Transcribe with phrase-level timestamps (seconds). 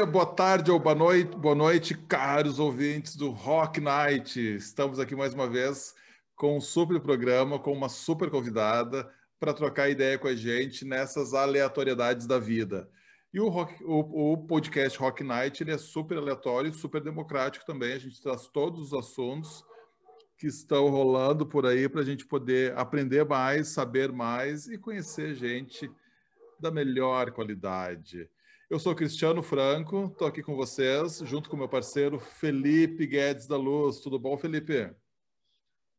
[0.00, 4.40] dia, boa tarde ou boa noite, boa noite, caros ouvintes do Rock Night.
[4.56, 5.94] Estamos aqui mais uma vez
[6.34, 11.34] com um super programa, com uma super convidada para trocar ideia com a gente nessas
[11.34, 12.88] aleatoriedades da vida.
[13.30, 17.92] E o, rock, o, o, podcast Rock Night ele é super aleatório super democrático também.
[17.92, 19.62] A gente traz todos os assuntos
[20.38, 25.34] que estão rolando por aí para a gente poder aprender mais, saber mais e conhecer
[25.34, 25.90] gente
[26.58, 28.30] da melhor qualidade.
[28.70, 33.56] Eu sou Cristiano Franco, estou aqui com vocês, junto com meu parceiro Felipe Guedes da
[33.56, 33.98] Luz.
[33.98, 34.94] Tudo bom, Felipe?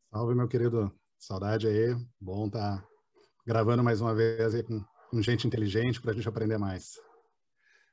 [0.10, 0.90] Salve, meu querido.
[1.20, 1.94] Saudade aí.
[2.18, 2.88] Bom estar tá
[3.46, 6.94] gravando mais uma vez aí com, com gente inteligente para a gente aprender mais.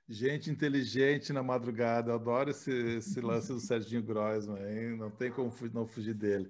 [0.08, 2.12] Gente inteligente na madrugada.
[2.12, 4.96] Eu adoro esse, esse lance do Serginho Grossman, hein?
[4.96, 6.48] Não tem como não fugir dele.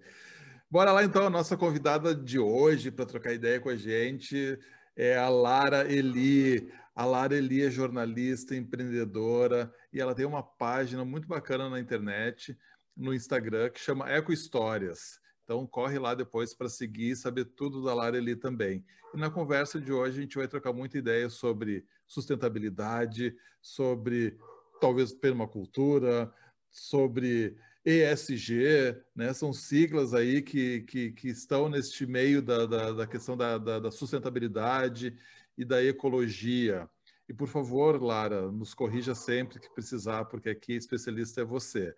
[0.71, 4.59] Bora lá, então, a nossa convidada de hoje para trocar ideia com a gente
[4.95, 6.71] é a Lara Eli.
[6.99, 12.59] A Lara Eli é jornalista, empreendedora, e ela tem uma página muito bacana na internet,
[12.97, 15.21] no Instagram, que chama Eco Histórias.
[15.45, 18.85] Então, corre lá depois para seguir e saber tudo da Lara Eli também.
[19.15, 23.33] E na conversa de hoje, a gente vai trocar muita ideia sobre sustentabilidade,
[23.63, 24.37] sobre
[24.81, 26.35] talvez permacultura,
[26.69, 29.33] sobre ESG, né?
[29.33, 33.79] são siglas aí que, que, que estão neste meio da, da, da questão da, da,
[33.79, 35.17] da sustentabilidade
[35.59, 36.89] e da ecologia.
[37.29, 41.95] E, por favor, Lara, nos corrija sempre que precisar, porque aqui especialista é você.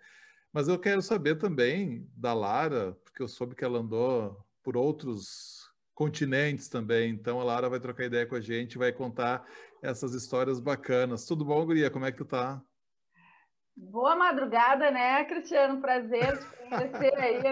[0.53, 5.71] Mas eu quero saber também da Lara, porque eu soube que ela andou por outros
[5.95, 7.11] continentes também.
[7.11, 9.47] Então a Lara vai trocar ideia com a gente, vai contar
[9.83, 11.27] essas histórias bacanas.
[11.27, 11.91] Tudo bom, Guria?
[11.91, 12.61] Como é que tu tá?
[13.77, 15.81] Boa madrugada, né, Cristiano?
[15.81, 17.43] Prazer te conhecer aí.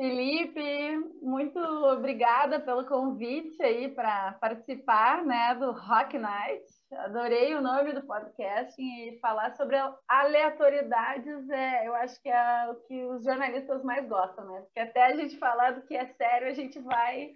[0.00, 6.64] Felipe, muito obrigada pelo convite aí para participar, né, do Rock Night.
[6.90, 9.76] Adorei o nome do podcast e falar sobre
[10.08, 14.62] aleatoriedades, é, eu acho que é o que os jornalistas mais gostam, né?
[14.62, 17.34] Porque até a gente falar do que é sério, a gente vai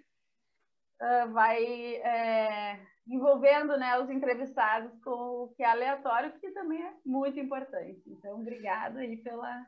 [1.03, 1.63] uh, vai
[1.97, 8.01] é, envolvendo né, os entrevistados com o que é aleatório, que também é muito importante.
[8.07, 9.67] Então, obrigada aí pela,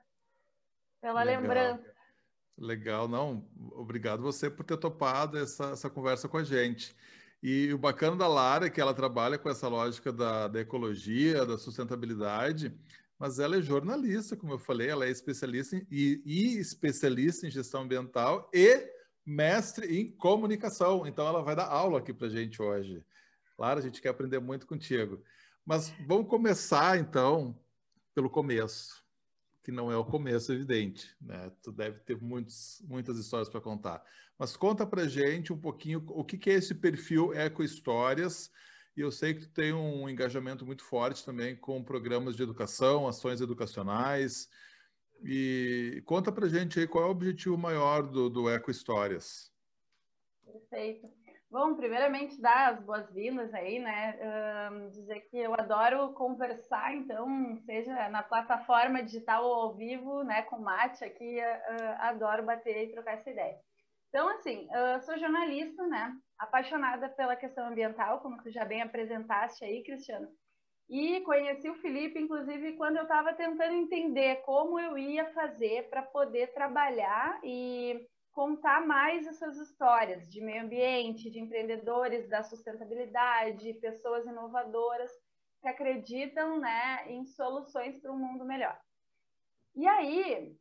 [1.00, 1.44] pela Legal.
[1.44, 1.97] lembrança.
[2.57, 3.47] Legal, não.
[3.73, 6.95] Obrigado você por ter topado essa, essa conversa com a gente.
[7.41, 11.46] E o bacana da Lara é que ela trabalha com essa lógica da, da ecologia,
[11.46, 12.75] da sustentabilidade,
[13.19, 17.51] mas ela é jornalista, como eu falei, ela é especialista em, e, e especialista em
[17.51, 18.91] gestão ambiental e
[19.23, 21.06] mestre em comunicação.
[21.06, 23.03] Então, ela vai dar aula aqui para a gente hoje.
[23.56, 25.22] Claro, a gente quer aprender muito contigo.
[25.63, 27.59] Mas vamos começar, então,
[28.16, 29.03] pelo começo,
[29.67, 31.13] que não é o começo, evidente.
[31.19, 31.51] Né?
[31.61, 34.01] Tu deve ter muitos, muitas histórias para contar.
[34.39, 38.50] Mas conta para gente um pouquinho o que, que é esse perfil Eco Histórias.
[38.95, 43.09] E eu sei que tu tem um engajamento muito forte também com programas de educação,
[43.09, 44.47] ações educacionais.
[45.22, 49.51] E conta para gente aí qual é o objetivo maior do, do Eco Histórias.
[50.45, 51.09] Perfeito.
[51.50, 54.19] Bom, primeiramente dar as boas-vindas aí, né?
[54.91, 60.59] Dizer que eu adoro conversar, então, seja na plataforma digital ou ao vivo, né, com
[60.59, 63.56] Mate aqui, uh, adoro bater e trocar essa ideia.
[64.09, 66.13] Então, assim, eu sou jornalista, né?
[66.38, 70.28] Apaixonada pela questão ambiental, como tu já bem apresentaste aí, Cristiano.
[70.90, 76.02] E conheci o Felipe, inclusive, quando eu estava tentando entender como eu ia fazer para
[76.02, 78.00] poder trabalhar e
[78.38, 85.12] contar mais essas histórias de meio ambiente, de empreendedores da sustentabilidade, pessoas inovadoras
[85.59, 88.80] que acreditam né, em soluções para um mundo melhor.
[89.76, 90.56] E aí,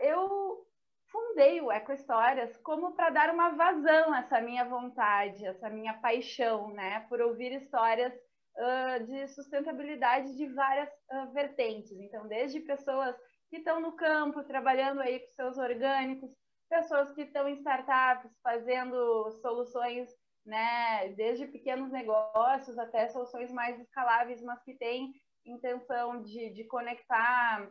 [0.00, 0.66] eu
[1.12, 5.92] fundei o Eco Histórias como para dar uma vazão a essa minha vontade, essa minha
[6.00, 11.92] paixão, né, por ouvir histórias uh, de sustentabilidade de várias uh, vertentes.
[12.00, 13.14] Então, desde pessoas
[13.50, 16.30] que estão no campo trabalhando aí com seus orgânicos,
[16.74, 20.08] pessoas que estão em startups fazendo soluções,
[20.44, 25.14] né, desde pequenos negócios até soluções mais escaláveis, mas que têm
[25.46, 27.70] intenção de, de conectar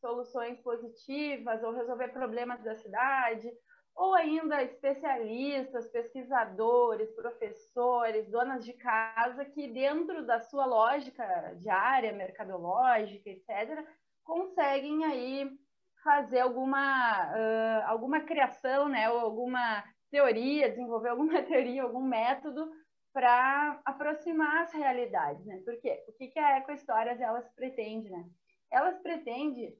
[0.00, 3.50] soluções positivas ou resolver problemas da cidade,
[3.96, 13.30] ou ainda especialistas, pesquisadores, professores, donas de casa que dentro da sua lógica diária, mercadológica,
[13.30, 13.84] etc.,
[14.22, 15.58] conseguem aí
[16.04, 22.70] fazer alguma, uh, alguma criação, né, ou alguma teoria, desenvolver alguma teoria, algum método
[23.12, 25.62] para aproximar as realidades, né?
[25.64, 26.04] Por quê?
[26.08, 28.24] O que, que a Ecohistórias elas pretende, né?
[28.70, 29.72] Elas pretendem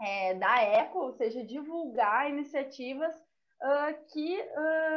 [0.00, 4.40] é, dar eco, ou seja, divulgar iniciativas uh, que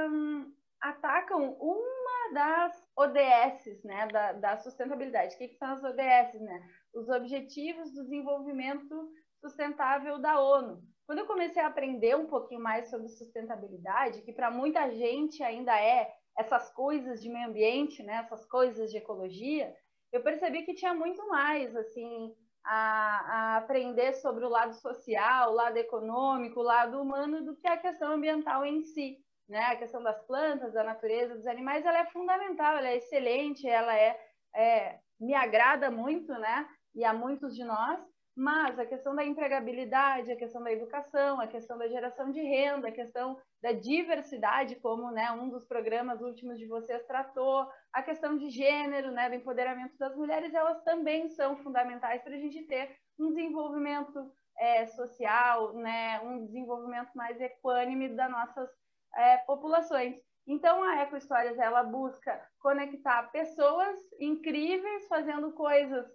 [0.09, 5.35] um, atacam uma das ODS, né, da, da sustentabilidade.
[5.35, 6.69] O que, que são as ODS, né?
[6.93, 10.81] Os Objetivos do Desenvolvimento Sustentável da ONU.
[11.05, 15.77] Quando eu comecei a aprender um pouquinho mais sobre sustentabilidade, que para muita gente ainda
[15.77, 19.75] é essas coisas de meio ambiente, né, essas coisas de ecologia,
[20.11, 22.33] eu percebi que tinha muito mais, assim,
[22.63, 27.67] a, a, aprender sobre o lado social, o lado econômico, o lado humano, do que
[27.67, 29.17] a questão ambiental em si.
[29.49, 29.59] Né?
[29.65, 33.93] A questão das plantas, da natureza, dos animais, ela é fundamental, ela é excelente, ela
[33.95, 34.17] é,
[34.55, 36.67] é me agrada muito, né?
[36.95, 37.99] E a muitos de nós,
[38.35, 42.87] mas a questão da empregabilidade, a questão da educação, a questão da geração de renda,
[42.87, 48.37] a questão da diversidade, como né, um dos programas últimos de vocês tratou, a questão
[48.37, 52.95] de gênero, né, do empoderamento das mulheres, elas também são fundamentais para a gente ter
[53.19, 58.69] um desenvolvimento é, social, né, um desenvolvimento mais equânime das nossas
[59.15, 60.15] é, populações.
[60.47, 66.05] Então, a Eco Histórias ela busca conectar pessoas incríveis fazendo coisas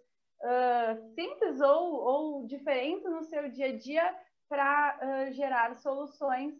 [1.15, 2.49] simples ou, ou
[3.11, 4.17] no seu dia a dia
[4.49, 6.55] para uh, gerar soluções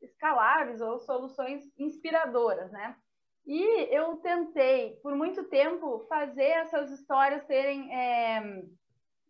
[0.00, 2.96] escaláveis ou soluções inspiradoras, né?
[3.44, 3.62] E
[3.94, 8.62] eu tentei, por muito tempo, fazer essas histórias terem é,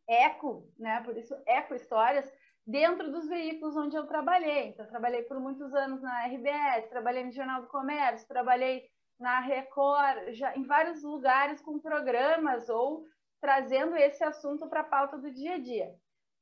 [0.06, 1.02] eco, né?
[1.02, 2.30] Por isso, eco histórias,
[2.66, 4.68] dentro dos veículos onde eu trabalhei.
[4.68, 8.84] Então, trabalhei por muitos anos na RBS, trabalhei no Jornal do Comércio, trabalhei
[9.18, 13.04] na Record, já em vários lugares com programas ou
[13.42, 15.92] trazendo esse assunto para a pauta do dia a dia.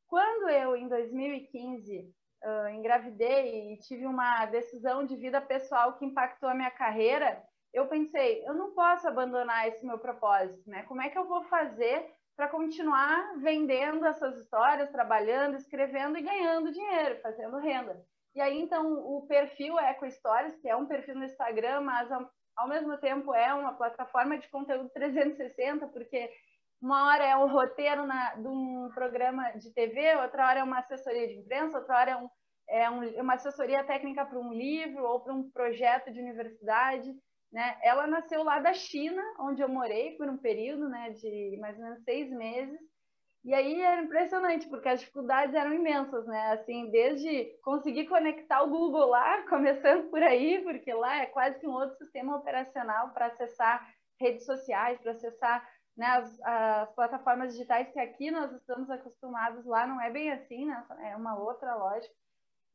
[0.06, 2.12] Quando eu, em 2015,
[2.44, 7.43] uh, engravidei e tive uma decisão de vida pessoal que impactou a minha carreira,
[7.73, 10.82] eu pensei, eu não posso abandonar esse meu propósito, né?
[10.82, 12.06] Como é que eu vou fazer
[12.37, 18.05] para continuar vendendo essas histórias, trabalhando, escrevendo e ganhando dinheiro, fazendo renda?
[18.35, 22.11] E aí, então, o perfil Eco Stories, que é um perfil no Instagram, mas
[22.56, 26.31] ao mesmo tempo é uma plataforma de conteúdo 360, porque
[26.81, 30.79] uma hora é um roteiro na, de um programa de TV, outra hora é uma
[30.79, 32.31] assessoria de imprensa, outra hora é, um,
[32.69, 37.12] é um, uma assessoria técnica para um livro ou para um projeto de universidade.
[37.53, 37.79] Né?
[37.82, 41.85] Ela nasceu lá da China, onde eu morei por um período né, de mais ou
[41.85, 42.81] menos seis meses.
[43.43, 46.53] E aí era impressionante, porque as dificuldades eram imensas, né?
[46.53, 51.67] Assim, desde conseguir conectar o Google lá, começando por aí, porque lá é quase que
[51.67, 53.82] um outro sistema operacional para acessar
[54.21, 59.87] redes sociais, para acessar né, as, as, plataformas digitais que aqui nós estamos acostumados lá
[59.87, 60.84] não é bem assim, né?
[61.02, 62.14] É uma outra lógica.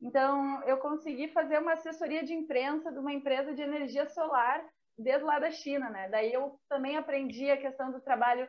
[0.02, 4.64] Então, eu consegui fazer uma assessoria de imprensa de uma empresa de energia solar
[4.98, 6.10] desde lá da China, né?
[6.10, 8.48] Daí eu também aprendi a questão do trabalho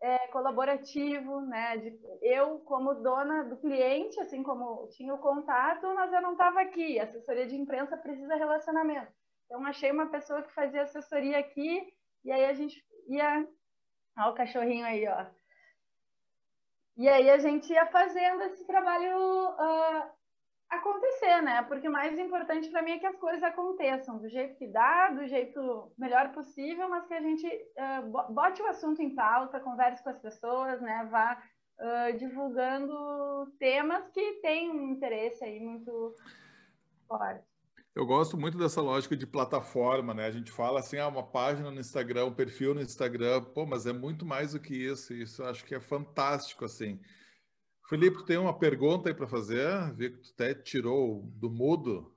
[0.00, 1.76] é, colaborativo, né?
[1.76, 6.60] De, eu, como dona do cliente, assim como tinha o contato, mas eu não estava
[6.60, 6.98] aqui.
[6.98, 9.12] Assessoria de imprensa precisa relacionamento.
[9.46, 11.80] Então, achei uma pessoa que fazia assessoria aqui
[12.24, 13.46] e aí a gente ia
[14.16, 15.26] Olha o cachorrinho aí, ó.
[16.96, 20.10] E aí a gente ia fazendo esse trabalho uh,
[20.70, 21.62] acontecer, né?
[21.62, 25.10] Porque o mais importante para mim é que as coisas aconteçam do jeito que dá,
[25.10, 30.02] do jeito melhor possível, mas que a gente uh, bote o assunto em pauta, converse
[30.02, 31.06] com as pessoas, né?
[31.10, 31.42] Vá
[31.78, 36.14] uh, divulgando temas que têm um interesse aí muito
[37.06, 37.55] forte.
[37.96, 40.26] Eu gosto muito dessa lógica de plataforma, né?
[40.26, 43.86] A gente fala assim, ah, uma página no Instagram, um perfil no Instagram, pô, mas
[43.86, 45.14] é muito mais do que isso.
[45.14, 47.00] Isso acho que é fantástico, assim.
[47.88, 49.94] Felipe, tem uma pergunta aí para fazer?
[49.94, 52.14] Vi que tu até tirou do mudo.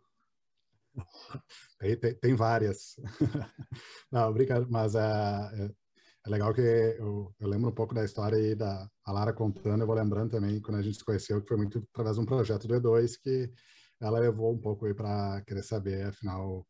[1.80, 3.00] Tem, tem, tem várias.
[4.12, 5.72] Não, obrigado, mas uh, é,
[6.26, 9.88] é, legal que eu, eu, lembro um pouco da história aí da Lara contando, eu
[9.88, 12.68] vou lembrando também quando a gente se conheceu, que foi muito através de um projeto
[12.68, 13.50] do E2 que
[14.02, 16.66] ela levou um pouco aí para querer saber, afinal,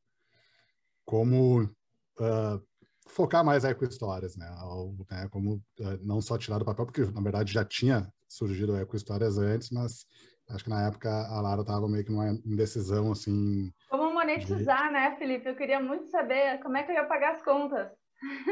[1.06, 2.62] como uh,
[3.08, 4.50] focar mais aí com histórias, né?
[4.64, 5.28] Ou, né?
[5.30, 9.38] Como uh, não só tirar do papel, porque na verdade já tinha surgido eco histórias
[9.38, 10.06] antes, mas
[10.50, 13.72] acho que na época a Lara estava meio que numa indecisão assim.
[13.90, 14.94] Como monetizar, de...
[14.94, 15.48] né, Felipe?
[15.48, 17.90] Eu queria muito saber como é que eu ia pagar as contas.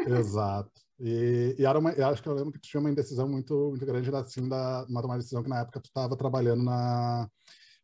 [0.08, 0.72] Exato.
[1.00, 3.70] E, e era uma, eu acho que eu lembro que tu tinha uma indecisão muito,
[3.70, 7.30] muito grande assim da uma tomada de decisão que na época tu estava trabalhando na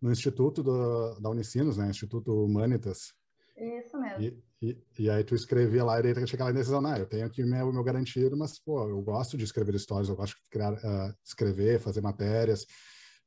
[0.04, 1.90] no Instituto do, da Unicinos, né?
[1.90, 3.14] Instituto Humanitas.
[3.56, 4.22] Isso mesmo.
[4.22, 7.26] E, e, e, aí tu escrevia lá e daí chegava lá decisão, ah, eu tenho
[7.26, 10.50] aqui o meu, meu garantido, mas, pô, eu gosto de escrever histórias, eu gosto de
[10.50, 12.66] criar, uh, escrever, fazer matérias,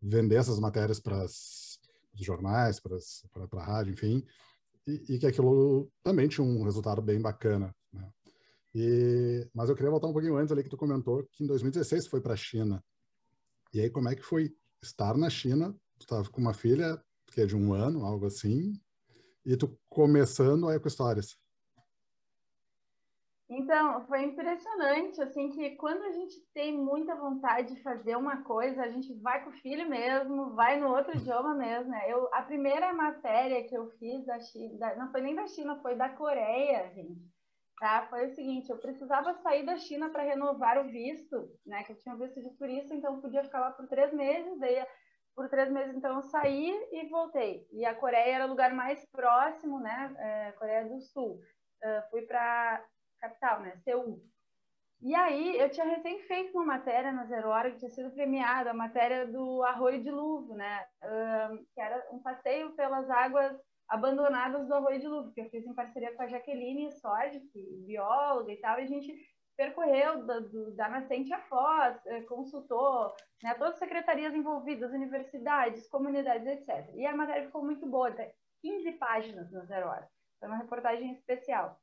[0.03, 1.81] vender essas matérias para os
[2.15, 2.99] jornais, para
[3.59, 4.23] a rádio, enfim,
[4.87, 8.07] e, e, que aquilo também tinha um resultado bem bacana, né?
[8.75, 12.07] E, mas eu queria voltar um pouquinho antes ali que tu comentou que em 2016
[12.07, 12.85] foi para a China.
[13.73, 17.41] E aí como é que foi estar na China tu estava com uma filha que
[17.41, 18.73] é de um ano, algo assim,
[19.45, 21.39] e tu começando a Eco Histórias.
[23.49, 28.83] Então, foi impressionante, assim, que quando a gente tem muita vontade de fazer uma coisa,
[28.83, 32.11] a gente vai com o filho mesmo, vai no outro idioma mesmo, né?
[32.11, 35.95] Eu, a primeira matéria que eu fiz da China, não foi nem da China, foi
[35.95, 37.23] da Coreia, gente,
[37.79, 38.09] tá?
[38.11, 41.85] Foi o seguinte, eu precisava sair da China para renovar o visto, né?
[41.85, 44.85] Que eu tinha visto de turista, então eu podia ficar lá por três meses, daí
[45.37, 47.69] por três meses, então eu saí e voltei.
[47.71, 50.17] E a Coreia era o lugar mais próximo, né?
[50.19, 51.39] É, Coreia do Sul.
[51.85, 52.83] Uh, fui para
[53.21, 53.77] capital, né?
[53.85, 54.19] Seul.
[55.03, 58.71] E aí, eu tinha recém feito uma matéria na Zero Hora que tinha sido premiada,
[58.71, 60.87] a matéria do Arroio de Luvo, né?
[61.05, 65.67] Um, que era um passeio pelas águas abandonadas do Arroio de Luvo, que eu fiz
[65.67, 69.15] em parceria com a Jaqueline Sorge, que é bióloga e tal, e a gente
[69.57, 70.41] percorreu da,
[70.75, 76.91] da nascente à foz, eh, consultou né, todas as secretarias envolvidas, universidades, comunidades, etc.
[76.95, 78.15] E a matéria ficou muito boa,
[78.61, 80.09] 15 páginas na Zero Hora.
[80.39, 81.81] Foi uma reportagem especial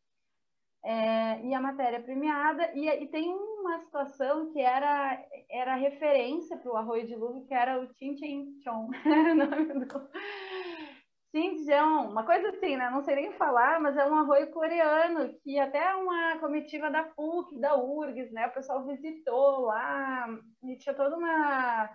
[0.84, 5.18] é, e a matéria premiada, e, e, tem uma situação que era,
[5.50, 8.16] era referência para o Arroio de Lugo, que era o Chin
[8.62, 10.10] Chong, o nome do...
[12.14, 12.90] uma coisa assim, né?
[12.92, 17.60] Não sei nem falar, mas é um arroio coreano, que até uma comitiva da PUC,
[17.60, 18.48] da URGS, né?
[18.48, 20.28] O pessoal visitou lá,
[20.64, 21.90] e tinha toda uma,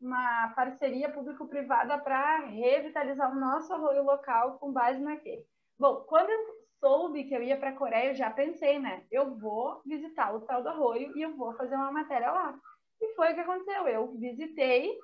[0.00, 5.44] uma parceria público-privada para revitalizar o nosso arroio local com base naquele.
[5.78, 6.38] Bom, quando eu
[6.80, 9.04] soube que eu ia para a Coreia, eu já pensei, né?
[9.10, 12.58] Eu vou visitar o tal do Arroio e eu vou fazer uma matéria lá.
[13.00, 13.86] E foi o que aconteceu.
[13.86, 14.98] Eu visitei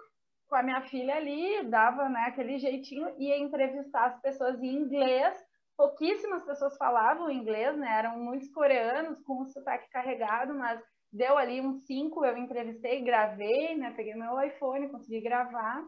[0.48, 5.34] com a minha filha ali, dava né, aquele jeitinho, ia entrevistar as pessoas em inglês.
[5.76, 7.98] Pouquíssimas pessoas falavam inglês, né?
[7.98, 10.80] Eram muitos coreanos com o sotaque carregado, mas
[11.12, 13.92] deu ali uns cinco, eu entrevistei, gravei, né?
[13.96, 15.84] Peguei meu iPhone, consegui gravar.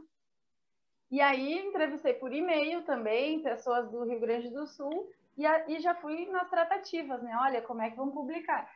[1.10, 5.78] E aí entrevistei por e-mail também pessoas do Rio Grande do Sul e, a, e
[5.78, 7.36] já fui nas tratativas, né?
[7.42, 8.68] Olha, como é que vão publicar?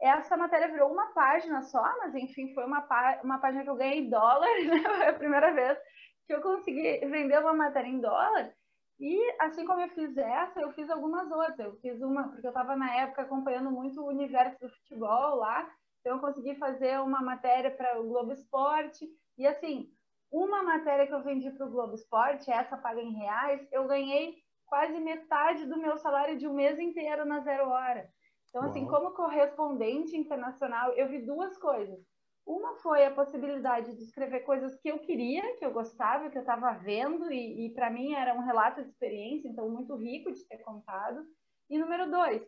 [0.00, 3.76] Essa matéria virou uma página só, mas enfim, foi uma, pá, uma página que eu
[3.76, 4.80] ganhei dólar, né?
[4.82, 5.78] Foi a primeira vez
[6.26, 8.52] que eu consegui vender uma matéria em dólar.
[9.00, 11.58] E assim como eu fiz essa, eu fiz algumas outras.
[11.58, 15.68] Eu fiz uma, porque eu estava na época acompanhando muito o universo do futebol lá,
[16.00, 19.08] então eu consegui fazer uma matéria para o Globo Esporte.
[19.36, 19.88] E assim,
[20.30, 24.36] uma matéria que eu vendi para o Globo Esporte, essa paga em reais, eu ganhei
[24.66, 28.08] quase metade do meu salário de um mês inteiro na Zero Hora.
[28.48, 28.90] Então, assim, Uau.
[28.90, 31.98] como correspondente internacional, eu vi duas coisas.
[32.46, 36.42] Uma foi a possibilidade de escrever coisas que eu queria, que eu gostava, que eu
[36.42, 40.46] estava vendo, e, e para mim era um relato de experiência, então muito rico de
[40.48, 41.22] ter contado.
[41.68, 42.42] E número dois,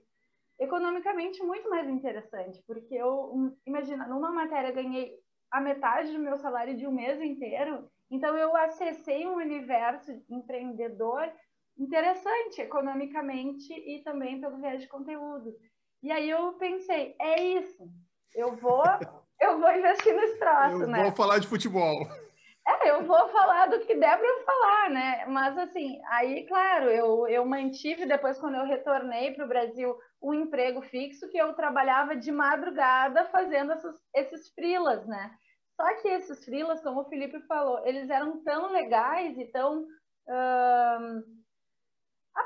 [0.58, 5.18] economicamente muito mais interessante, porque eu, imagina, numa matéria ganhei
[5.50, 11.30] a metade do meu salário de um mês inteiro, então eu acessei um universo empreendedor
[11.78, 15.54] interessante economicamente e também pelo viés de conteúdo.
[16.02, 17.88] E aí eu pensei, é isso,
[18.34, 18.82] eu vou,
[19.40, 21.02] eu vou investir nesse troço, eu né?
[21.02, 22.06] vou falar de futebol.
[22.66, 25.26] É, eu vou falar do que der para eu falar, né?
[25.26, 30.34] Mas assim, aí, claro, eu, eu mantive depois, quando eu retornei para o Brasil, um
[30.34, 35.32] emprego fixo que eu trabalhava de madrugada fazendo esses, esses frilas, né?
[35.74, 39.86] Só que esses frilas, como o Felipe falou, eles eram tão legais e tão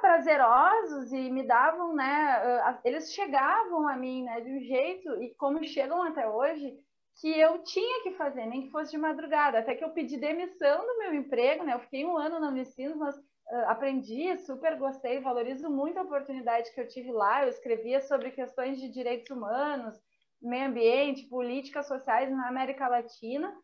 [0.01, 2.63] prazerosos e me davam, né?
[2.85, 4.41] Eles chegavam a mim, né?
[4.41, 6.77] De um jeito e como chegam até hoje,
[7.21, 9.59] que eu tinha que fazer, nem que fosse de madrugada.
[9.59, 11.75] Até que eu pedi demissão do meu emprego, né?
[11.75, 16.73] Eu fiquei um ano na Unicinos, mas uh, aprendi, super gostei, valorizo muito a oportunidade
[16.73, 17.43] que eu tive lá.
[17.43, 19.95] Eu escrevia sobre questões de direitos humanos,
[20.43, 23.55] meio ambiente, políticas sociais na América Latina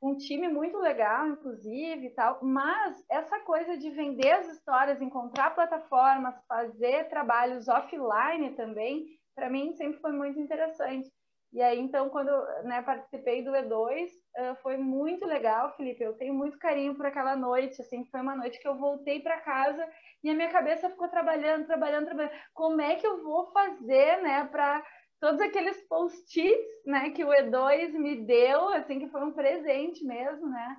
[0.00, 5.54] um time muito legal, inclusive, e tal, mas essa coisa de vender as histórias, encontrar
[5.54, 11.10] plataformas, fazer trabalhos offline também, para mim sempre foi muito interessante.
[11.52, 12.30] E aí, então, quando
[12.64, 16.02] né, participei do E2, uh, foi muito legal, Felipe.
[16.02, 19.40] Eu tenho muito carinho por aquela noite, assim, foi uma noite que eu voltei para
[19.40, 19.88] casa
[20.22, 22.32] e a minha cabeça ficou trabalhando, trabalhando, trabalhando.
[22.52, 24.84] Como é que eu vou fazer, né, para
[25.26, 30.48] todos aqueles post-its, né, que o E2 me deu, assim, que foi um presente mesmo,
[30.48, 30.76] né?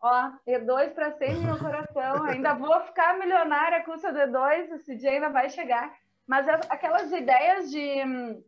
[0.00, 2.22] Ó, E2 para sempre no meu coração.
[2.30, 5.92] Ainda vou ficar milionária com o seu E2, esse dia ainda vai chegar.
[6.28, 8.44] Mas aquelas ideias de hum,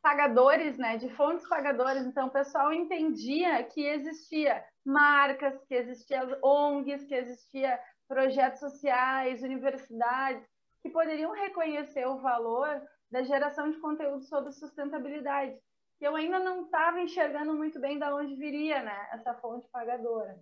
[0.00, 7.04] pagadores, né, de fontes pagadoras, então o pessoal entendia que existia marcas, que existia ONGs,
[7.06, 7.76] que existia
[8.06, 10.46] projetos sociais, universidades,
[10.80, 12.80] que poderiam reconhecer o valor
[13.10, 15.56] da geração de conteúdo sobre sustentabilidade,
[15.98, 20.38] que eu ainda não estava enxergando muito bem da onde viria, né, essa fonte pagadora.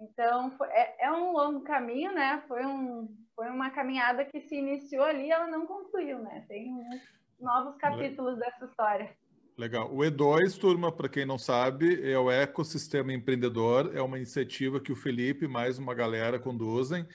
[0.00, 2.42] Então, foi, é, é, um longo caminho, né?
[2.48, 6.44] Foi, um, foi uma caminhada que se iniciou ali ela não concluiu, né?
[6.48, 6.74] Tem
[7.40, 9.16] novos capítulos dessa história.
[9.56, 9.88] Legal.
[9.94, 14.90] O E2, turma, para quem não sabe, é o Ecossistema Empreendedor, é uma iniciativa que
[14.90, 17.06] o Felipe e mais uma galera conduzem.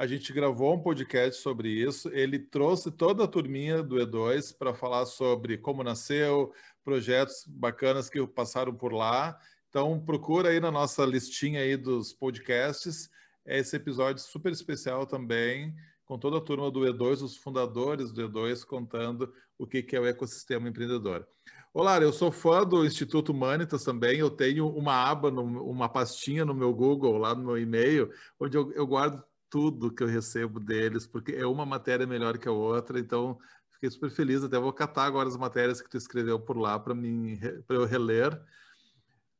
[0.00, 2.08] A gente gravou um podcast sobre isso.
[2.08, 8.26] Ele trouxe toda a turminha do E2 para falar sobre como nasceu, projetos bacanas que
[8.26, 9.38] passaram por lá.
[9.68, 13.10] Então, procura aí na nossa listinha aí dos podcasts.
[13.44, 15.74] É esse episódio super especial também,
[16.06, 20.06] com toda a turma do E2, os fundadores do E2, contando o que é o
[20.06, 21.28] ecossistema empreendedor.
[21.74, 24.18] Olá, eu sou fã do Instituto Humanitas também.
[24.18, 28.72] Eu tenho uma aba, uma pastinha no meu Google, lá no meu e-mail, onde eu,
[28.72, 32.98] eu guardo tudo que eu recebo deles, porque é uma matéria melhor que a outra.
[32.98, 33.36] Então,
[33.72, 34.42] fiquei super feliz.
[34.42, 36.94] Até vou catar agora as matérias que tu escreveu por lá para
[37.70, 38.40] eu reler,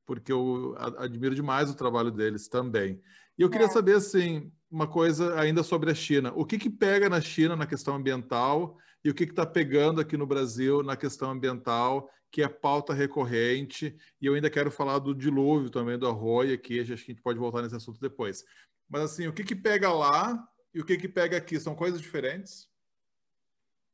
[0.04, 3.00] porque eu admiro demais o trabalho deles também.
[3.38, 3.70] E eu queria é.
[3.70, 6.32] saber, assim, uma coisa ainda sobre a China.
[6.34, 10.16] O que, que pega na China na questão ambiental e o que está pegando aqui
[10.16, 15.14] no Brasil na questão ambiental que é pauta recorrente, e eu ainda quero falar do
[15.14, 18.44] dilúvio também, do arroio aqui, acho que a gente pode voltar nesse assunto depois.
[18.90, 21.60] Mas assim, o que que pega lá e o que que pega aqui?
[21.60, 22.68] São coisas diferentes?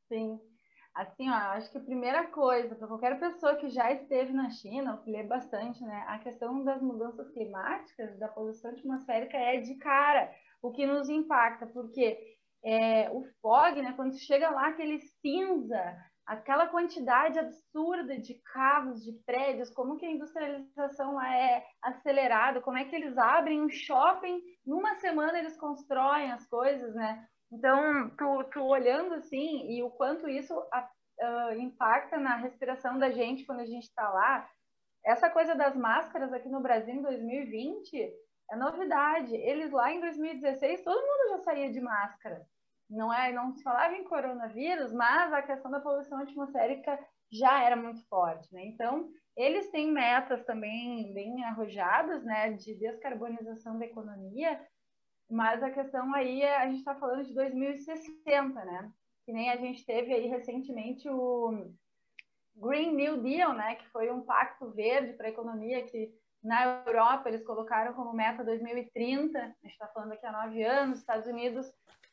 [0.07, 0.39] Sim.
[0.95, 4.97] Assim, ó, acho que a primeira coisa, para qualquer pessoa que já esteve na China,
[4.97, 10.33] que lê bastante, né, a questão das mudanças climáticas, da poluição atmosférica é de cara,
[10.59, 12.17] o que nos impacta, porque
[12.63, 15.95] é, o fog, né, quando chega lá, aquele cinza,
[16.27, 22.83] aquela quantidade absurda de carros, de prédios, como que a industrialização é acelerada, como é
[22.83, 27.25] que eles abrem um shopping, numa semana eles constroem as coisas, né?
[27.49, 33.45] Então, tu, tu olhando assim, e o quanto isso uh, impacta na respiração da gente
[33.45, 34.49] quando a gente está lá,
[35.05, 38.13] essa coisa das máscaras aqui no Brasil em 2020
[38.51, 39.33] é novidade.
[39.33, 42.45] Eles lá em 2016, todo mundo já saía de máscara
[42.89, 46.97] não é, não se falava em coronavírus, mas a questão da poluição atmosférica
[47.31, 48.65] já era muito forte, né?
[48.65, 54.59] Então, eles têm metas também bem arrojadas, né, de descarbonização da economia,
[55.29, 58.91] mas a questão aí é, a gente está falando de 2060, né?
[59.25, 61.69] Que nem a gente teve aí recentemente o
[62.55, 67.27] Green New Deal, né, que foi um pacto verde para a economia que na Europa
[67.27, 71.67] eles colocaram como meta 2030, a gente está falando aqui há nove anos, Estados Unidos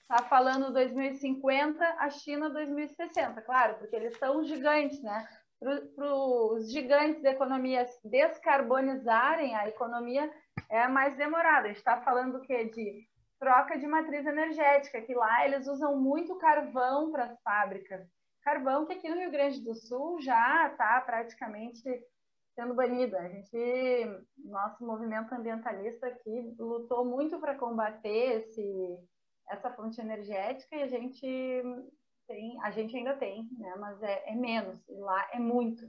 [0.04, 5.26] está falando 2050, a China 2060, claro, porque eles são gigantes, né?
[5.58, 10.30] Para os gigantes da economia descarbonizarem a economia
[10.68, 11.64] é mais demorado.
[11.64, 12.66] A gente está falando o quê?
[12.66, 18.06] De troca de matriz energética, que lá eles usam muito carvão para as fábricas.
[18.42, 21.82] Carvão que aqui no Rio Grande do Sul já está praticamente
[22.54, 23.16] sendo banido.
[23.16, 28.98] A gente, nosso movimento ambientalista aqui lutou muito para combater esse
[29.50, 31.62] essa fonte energética e a gente
[32.26, 33.74] tem, a gente ainda tem, né?
[33.78, 35.88] Mas é, é menos, e lá é muito.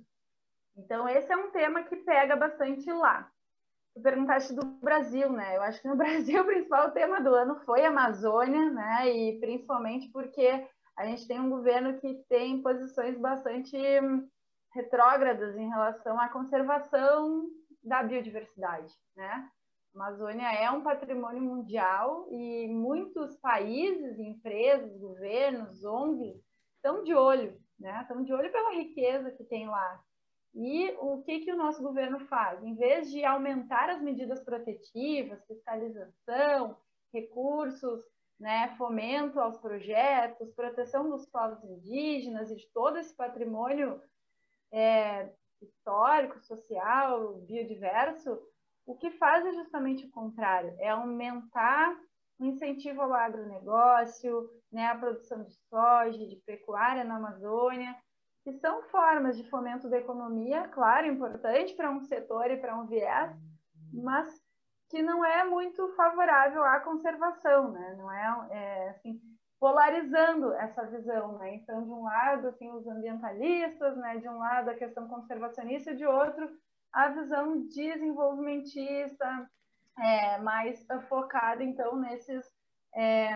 [0.78, 3.32] Então, esse é um tema que pega bastante lá.
[3.94, 5.56] Tu perguntaste do Brasil, né?
[5.56, 9.10] Eu acho que no Brasil o principal tema do ano foi a Amazônia, né?
[9.10, 13.78] E principalmente porque a gente tem um governo que tem posições bastante
[14.74, 17.48] retrógradas em relação à conservação
[17.82, 19.50] da biodiversidade, né?
[19.96, 26.36] A Amazônia é um patrimônio mundial e muitos países, empresas, governos, ONGs
[26.76, 28.02] estão de olho, né?
[28.02, 30.04] Estão de olho pela riqueza que tem lá.
[30.54, 32.62] E o que, que o nosso governo faz?
[32.62, 36.78] Em vez de aumentar as medidas protetivas, fiscalização,
[37.14, 38.04] recursos,
[38.38, 44.02] né, fomento aos projetos, proteção dos povos indígenas e de todo esse patrimônio
[44.74, 45.32] é,
[45.62, 48.38] histórico, social, biodiverso,
[48.86, 51.98] o que faz é justamente o contrário, é aumentar
[52.38, 57.96] o incentivo ao agronegócio, né, a produção de soja, de pecuária na Amazônia,
[58.44, 62.86] que são formas de fomento da economia, claro, importante para um setor e para um
[62.86, 63.36] viés,
[63.92, 64.28] mas
[64.90, 67.96] que não é muito favorável à conservação, né?
[67.98, 69.20] Não é, é assim,
[69.60, 71.56] polarizando essa visão, né?
[71.56, 74.18] Então, de um lado, assim, os ambientalistas, né?
[74.18, 76.48] De um lado, a questão conservacionista, de outro,
[76.96, 79.50] a visão desenvolvimentista,
[80.00, 82.46] é, mais focada, então, nesses,
[82.96, 83.36] é,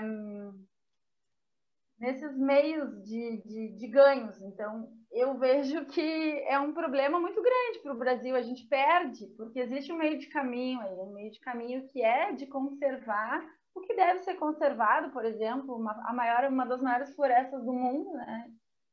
[1.99, 4.41] nesses meios de, de, de, ganhos.
[4.41, 9.27] Então, eu vejo que é um problema muito grande para o Brasil, a gente perde,
[9.35, 13.45] porque existe um meio de caminho aí, um meio de caminho que é de conservar
[13.75, 17.73] o que deve ser conservado, por exemplo, uma, a maior, uma das maiores florestas do
[17.73, 18.51] mundo, né?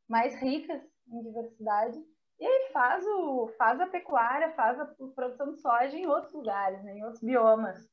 [0.09, 1.99] mais ricas em diversidade,
[2.39, 6.83] e aí faz, o, faz a pecuária, faz a produção de soja em outros lugares,
[6.85, 7.89] né, em outros biomas.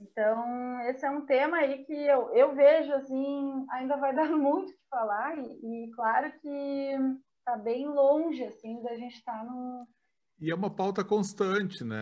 [0.00, 4.72] Então, esse é um tema aí que eu, eu vejo, assim, ainda vai dar muito
[4.72, 6.96] que falar, e, e claro que
[7.38, 9.86] está bem longe, assim, da gente estar tá.
[10.40, 11.96] E é uma pauta constante, né?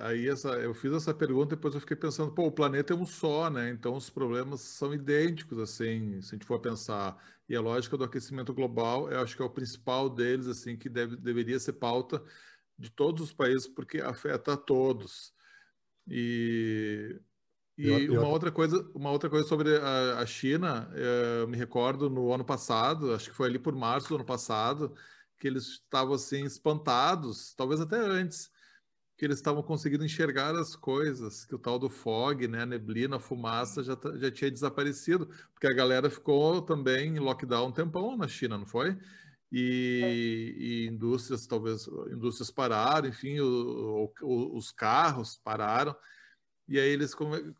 [0.00, 3.04] Aí essa, eu fiz essa pergunta depois eu fiquei pensando, pô, o planeta é um
[3.04, 3.70] só, né?
[3.70, 7.16] Então os problemas são idênticos, assim, se a gente for pensar.
[7.52, 10.88] E a lógica do aquecimento global, eu acho que é o principal deles, assim, que
[10.88, 12.24] deve, deveria ser pauta
[12.78, 15.34] de todos os países, porque afeta a todos.
[16.08, 17.20] E
[17.76, 18.20] e eu, eu...
[18.20, 22.32] uma outra coisa, uma outra coisa sobre a, a China, eh, eu me recordo no
[22.32, 24.94] ano passado, acho que foi ali por março do ano passado,
[25.38, 28.50] que eles estavam assim espantados, talvez até antes,
[29.22, 33.18] que eles estavam conseguindo enxergar as coisas, que o tal do fog, né, a neblina,
[33.18, 38.16] a fumaça já, já tinha desaparecido, porque a galera ficou também em lockdown um tempão
[38.16, 38.98] na China, não foi?
[39.52, 40.12] E, é.
[40.12, 45.94] e indústrias, talvez, indústrias pararam, enfim, o, o, os carros pararam,
[46.66, 47.14] e aí eles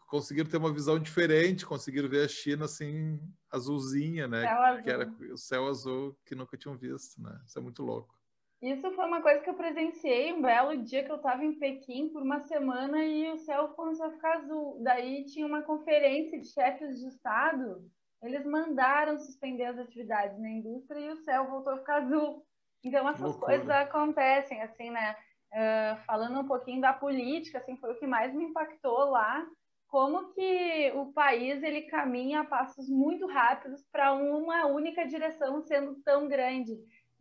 [0.08, 4.48] conseguiram ter uma visão diferente, conseguiram ver a China assim, azulzinha, né?
[4.48, 7.40] Céu que era o céu azul que nunca tinham visto, né?
[7.46, 8.20] Isso é muito louco.
[8.62, 12.08] Isso foi uma coisa que eu presenciei um belo dia que eu estava em Pequim
[12.10, 14.78] por uma semana e o céu começou a ficar azul.
[14.82, 17.84] Daí tinha uma conferência de chefes de Estado,
[18.22, 22.46] eles mandaram suspender as atividades na indústria e o céu voltou a ficar azul.
[22.84, 25.16] Então essas coisas acontecem, assim, né?
[25.52, 29.46] uh, falando um pouquinho da política, assim, foi o que mais me impactou lá,
[29.88, 35.96] como que o país ele caminha a passos muito rápidos para uma única direção sendo
[36.02, 36.72] tão grande.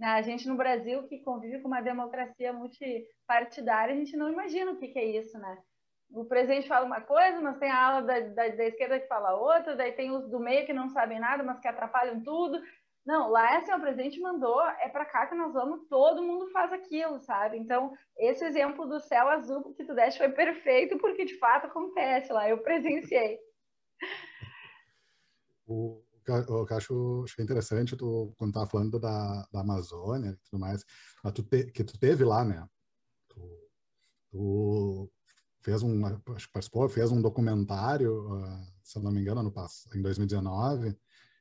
[0.02, 4.78] A gente no Brasil, que convive com uma democracia multipartidária, a gente não imagina o
[4.78, 5.58] que, que é isso, né?
[6.12, 9.36] O presidente fala uma coisa, mas tem a ala da, da, da, esquerda que fala
[9.36, 12.60] outra, daí tem os do meio que não sabem nada, mas que atrapalham tudo.
[13.06, 16.52] Não, lá é assim, o presidente mandou, é para cá que nós vamos, todo mundo
[16.52, 17.58] faz aquilo, sabe?
[17.58, 22.34] Então, esse exemplo do céu azul que tu deste foi perfeito, porque de fato acontece
[22.34, 23.40] lá, eu presenciei.
[26.28, 30.86] eu acho, acho interessante, tu, quando estava falando da, da Amazônia e tudo mais,
[31.34, 32.68] tu te, que tu teve lá, né?
[33.28, 33.70] Tu,
[34.32, 35.12] tu
[35.62, 39.54] fez um, acho que participou, fez um documentário, uh, se eu não me engano, no,
[39.96, 40.96] em 2019,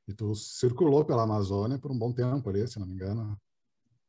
[0.08, 3.38] e tu circulou pela Amazônia por um bom tempo ali, se não me engano.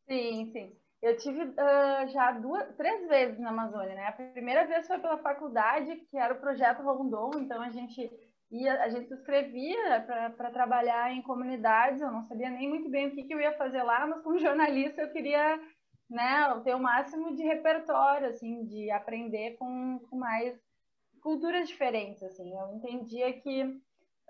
[0.07, 0.75] Sim, sim.
[1.01, 4.07] Eu tive uh, já duas, três vezes na Amazônia, né?
[4.07, 8.11] A primeira vez foi pela faculdade, que era o projeto Rondon, então a gente
[8.51, 10.01] ia, a gente se inscrevia
[10.35, 12.01] para trabalhar em comunidades.
[12.01, 14.37] Eu não sabia nem muito bem o que, que eu ia fazer lá, mas como
[14.39, 15.59] jornalista eu queria,
[16.09, 20.59] né, ter o máximo de repertório, assim, de aprender com, com mais
[21.21, 22.51] culturas diferentes, assim.
[22.53, 23.63] Eu entendia que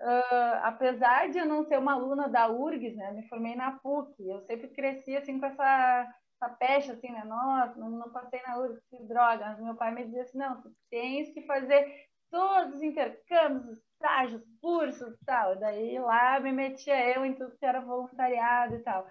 [0.02, 4.14] uh, apesar de eu não ser uma aluna da URGS, né, me formei na PUC,
[4.28, 8.58] eu sempre cresci assim com essa, essa peste, assim, né, nossa, não, não passei na
[8.58, 11.86] URGS, que droga, mas meu pai me dizia assim, não, tu tens que fazer
[12.30, 17.64] todos os intercâmbios, estágios, cursos e tal, daí lá me metia eu em tudo que
[17.64, 19.06] era voluntariado e tal.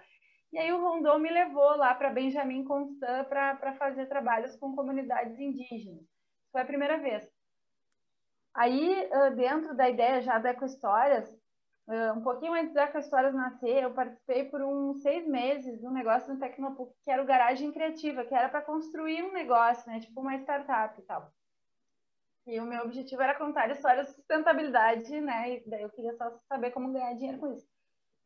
[0.52, 5.38] E aí o Rondon me levou lá para Benjamin Constant para fazer trabalhos com comunidades
[5.40, 6.04] indígenas.
[6.52, 7.26] Foi a primeira vez.
[8.54, 11.26] Aí, dentro da ideia já da Ecohistórias,
[12.14, 16.34] um pouquinho antes da Ecohistórias nascer, eu participei por uns seis meses de um negócio
[16.34, 20.00] no Tecnopuc, que era o Garagem Criativa, que era para construir um negócio, né?
[20.00, 21.32] Tipo uma startup e tal.
[22.46, 25.56] E o meu objetivo era contar histórias de sustentabilidade, né?
[25.56, 27.66] E daí eu queria só saber como ganhar dinheiro com isso.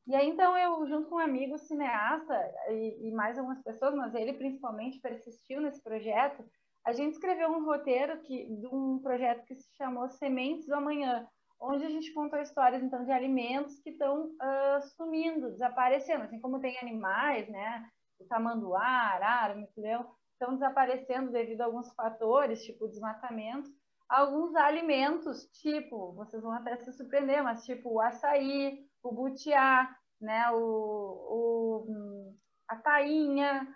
[0.07, 2.35] E aí, então, eu, junto com um amigo cineasta
[2.69, 6.45] e, e mais algumas pessoas, mas ele principalmente persistiu nesse projeto,
[6.85, 11.27] a gente escreveu um roteiro que, de um projeto que se chamou Sementes do Amanhã,
[11.61, 16.61] onde a gente contou histórias então de alimentos que estão uh, sumindo, desaparecendo, assim como
[16.61, 17.91] tem animais, né?
[18.21, 23.69] O tamanduá, arara, mico-leão, estão desaparecendo devido a alguns fatores, tipo desmatamento.
[24.09, 30.51] Alguns alimentos, tipo, vocês vão até se surpreender, mas tipo o açaí, o butiá, né?
[30.53, 32.37] O, o
[32.69, 33.67] a tainha,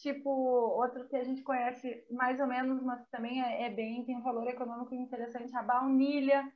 [0.00, 4.16] Tipo, outro que a gente conhece mais ou menos, mas também é, é bem, tem
[4.16, 6.52] um valor econômico interessante, a baunilha.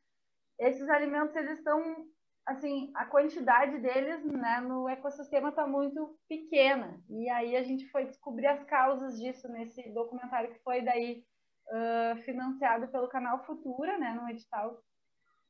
[0.60, 2.06] Esses alimentos, eles estão,
[2.46, 7.02] assim, a quantidade deles né, no ecossistema está muito pequena.
[7.10, 11.24] E aí a gente foi descobrir as causas disso nesse documentário que foi daí
[11.68, 14.78] uh, financiado pelo canal Futura, né, no edital.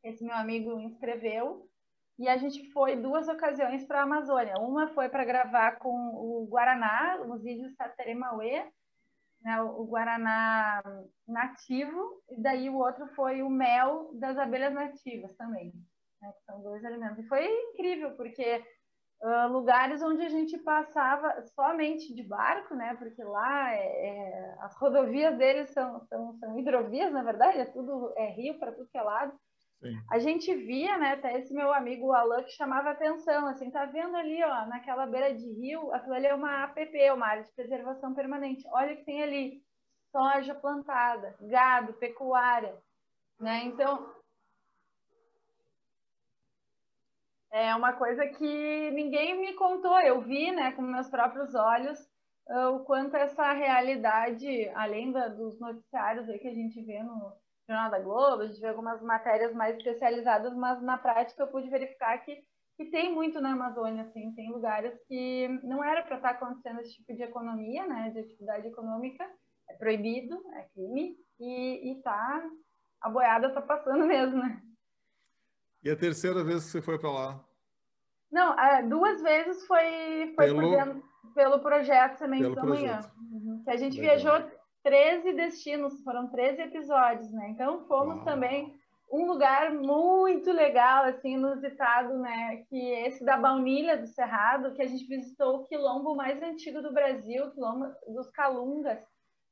[0.02, 1.68] Esse meu amigo inscreveu.
[2.18, 4.54] E a gente foi duas ocasiões para a Amazônia.
[4.58, 8.70] Uma foi para gravar com o Guaraná, os índios Sateremauê,
[9.40, 10.82] né, o Guaraná
[11.26, 15.72] nativo, e daí o outro foi o mel das abelhas nativas também.
[16.20, 17.18] Né, que são dois alimentos.
[17.18, 18.62] E foi incrível, porque
[19.22, 22.96] Uh, lugares onde a gente passava somente de barco, né?
[22.96, 28.12] Porque lá é, é, as rodovias deles são, são, são, hidrovias, na verdade, é tudo
[28.16, 29.32] é rio para tudo que é lado.
[29.80, 29.96] Sim.
[30.10, 31.12] A gente via, né?
[31.12, 35.32] Até esse meu amigo Alan que chamava atenção, assim, tá vendo ali, ó, naquela beira
[35.32, 38.64] de rio, aquilo ali é uma APP, uma área de preservação permanente.
[38.72, 39.62] Olha o que tem ali:
[40.10, 42.76] soja plantada, gado, pecuária,
[43.38, 43.62] né?
[43.66, 44.20] Então
[47.52, 52.00] É uma coisa que ninguém me contou, eu vi, né, com meus próprios olhos,
[52.48, 57.30] uh, o quanto essa realidade, além da, dos noticiários aí que a gente vê no
[57.68, 61.68] Jornal da Globo, a gente vê algumas matérias mais especializadas, mas na prática eu pude
[61.68, 62.42] verificar que,
[62.78, 66.96] que tem muito na Amazônia, assim, tem lugares que não era para estar acontecendo esse
[66.96, 69.30] tipo de economia, né, de atividade econômica,
[69.68, 72.42] é proibido, é crime, e, tá,
[73.02, 74.62] a boiada tá passando mesmo, né?
[75.84, 77.44] E a terceira vez que você foi para lá?
[78.30, 81.02] Não, é, duas vezes foi, foi pelo, dentro,
[81.34, 83.00] pelo projeto Sementes da Manhã.
[83.30, 83.62] Uhum.
[83.64, 84.16] Que a gente Legal.
[84.16, 84.50] viajou
[84.82, 87.50] 13 destinos, foram 13 episódios, né?
[87.50, 88.24] Então fomos Uau.
[88.24, 88.74] também
[89.12, 92.64] um lugar muito legal, assim, inusitado, né?
[92.68, 96.94] Que esse da Baunilha do Cerrado, que a gente visitou o quilombo mais antigo do
[96.94, 99.04] Brasil, o quilombo dos Calungas,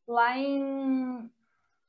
[0.08, 1.30] lá em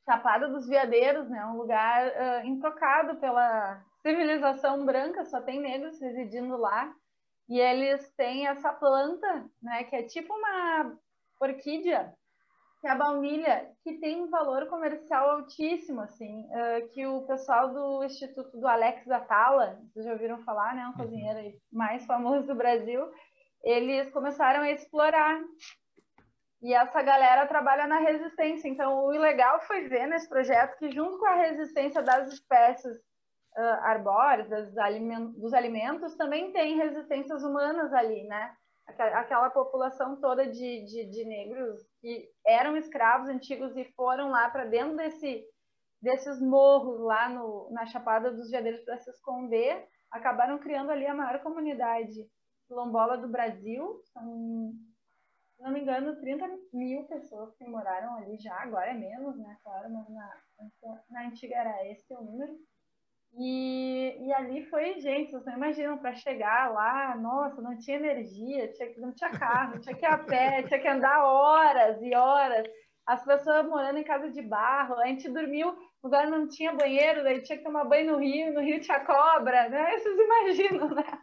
[0.04, 1.46] Chapada dos Veadeiros, né?
[1.46, 6.94] Um lugar uh, intocado pela civilização branca, só tem negros residindo lá.
[7.50, 10.98] E eles têm essa planta, né, que é tipo uma
[11.40, 12.14] orquídea,
[12.80, 17.74] que é a baunilha, que tem um valor comercial altíssimo, assim, uh, que o pessoal
[17.74, 20.94] do Instituto do Alex Atala, vocês já ouviram falar, né, um uhum.
[20.98, 23.06] cozinheiro mais famoso do Brasil,
[23.64, 25.40] eles começaram a explorar.
[26.64, 28.68] E essa galera trabalha na resistência.
[28.68, 32.98] Então, o legal foi ver nesse projeto que, junto com a resistência das espécies
[33.58, 38.56] uh, arbóreos, dos alimentos, dos alimentos, também tem resistências humanas ali, né?
[38.88, 44.66] Aquela população toda de, de, de negros que eram escravos antigos e foram lá para
[44.66, 45.46] dentro desse,
[46.02, 51.14] desses morros lá no, na Chapada dos Veadeiros para se esconder, acabaram criando ali a
[51.14, 52.28] maior comunidade
[52.68, 54.02] quilombola do Brasil.
[54.12, 54.74] São,
[55.56, 59.58] se não me engano, 30 mil pessoas que moraram ali já, agora é menos, né?
[59.64, 60.42] Claro, mas na,
[61.10, 62.58] na antiga era esse o número.
[63.38, 68.68] E, e ali foi, gente, vocês não imaginam, para chegar lá, nossa, não tinha energia,
[68.74, 72.68] tinha, não tinha carro, tinha que ir a pé, tinha que andar horas e horas.
[73.06, 77.24] As pessoas morando em casa de barro, a gente dormiu, o lugar não tinha banheiro,
[77.24, 79.98] daí tinha que tomar banho no rio, no rio tinha cobra, né?
[79.98, 81.20] Vocês imaginam, né?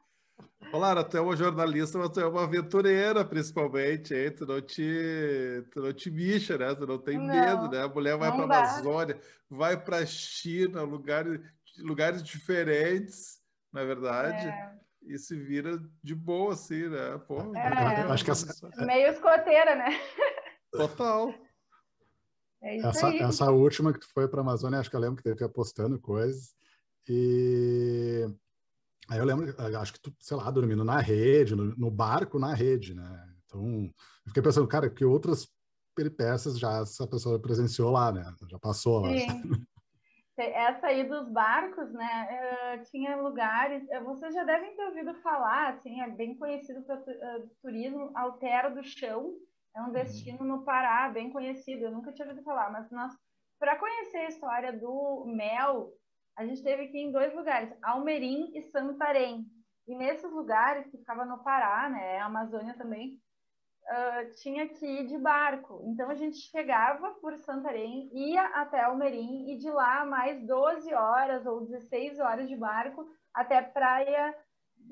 [0.72, 4.30] Olá, tu é uma jornalista, mas tu é uma aventureira, principalmente, hein?
[4.30, 6.74] Tu não te, tu não te bicha, né?
[6.74, 7.84] Tu não tem não, medo, né?
[7.84, 9.18] A mulher vai para a Amazônia,
[9.48, 11.40] vai para a China, lugares
[11.78, 13.38] lugares diferentes,
[13.72, 14.74] na verdade, é.
[15.02, 17.18] e se vira de boa, assim, né?
[17.26, 18.70] Pô, é, acho que essa...
[18.78, 20.00] Meio escoteira, né?
[20.72, 21.34] Total.
[22.60, 25.22] É essa, essa última que tu foi para a Amazônia, acho que eu lembro que
[25.22, 26.54] teve apostando coisas.
[27.08, 28.26] E
[29.08, 32.52] aí eu lembro, acho que tu, sei lá, dormindo na rede, no, no barco na
[32.52, 33.28] rede, né?
[33.46, 35.48] Então, eu fiquei pensando, cara, que outras
[35.94, 38.34] peripécias já essa pessoa presenciou lá, né?
[38.50, 39.10] Já passou lá.
[39.10, 39.66] Sim
[40.42, 42.28] essa aí dos barcos, né,
[42.78, 46.96] uh, tinha lugares, uh, vocês já devem ter ouvido falar, assim, é bem conhecido para
[46.96, 49.34] uh, turismo, Altera do Chão,
[49.76, 49.92] é um uhum.
[49.92, 53.12] destino no Pará, bem conhecido, eu nunca tinha ouvido falar, mas nós,
[53.58, 55.92] para conhecer a história do mel,
[56.36, 59.44] a gente teve aqui em dois lugares, Almerim e Santarém,
[59.86, 63.18] e nesses lugares, que ficava no Pará, né, a Amazônia também,
[63.88, 65.82] uh, tinha que ir de barco.
[65.86, 71.46] Então a gente chegava por Santarém, ia até Almerim e de lá mais 12 horas
[71.46, 74.34] ou 16 horas de barco até Praia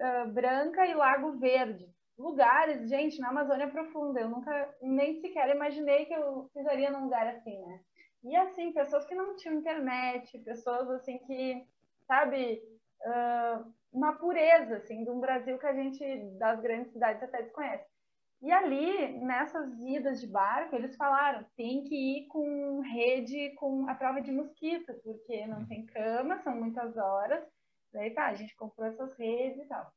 [0.01, 1.87] uh, Branca e Lago Verde.
[2.19, 4.21] Lugares, gente, na Amazônia Profunda.
[4.21, 7.81] Eu nunca nem sequer imaginei que eu pisaria num lugar assim, né?
[8.25, 11.65] E assim, pessoas que não tinham internet, pessoas assim que,
[12.07, 12.61] sabe,
[13.03, 16.03] uh, uma pureza assim de um Brasil que a gente
[16.39, 17.96] das grandes cidades até desconhece.
[18.43, 23.95] E ali, nessas idas de barco, eles falaram, tem que ir com rede, com a
[23.95, 27.43] prova de mosquito, porque não tem cama, são muitas horas.
[27.93, 29.91] Daí tá, a gente comprou essas redes e tal.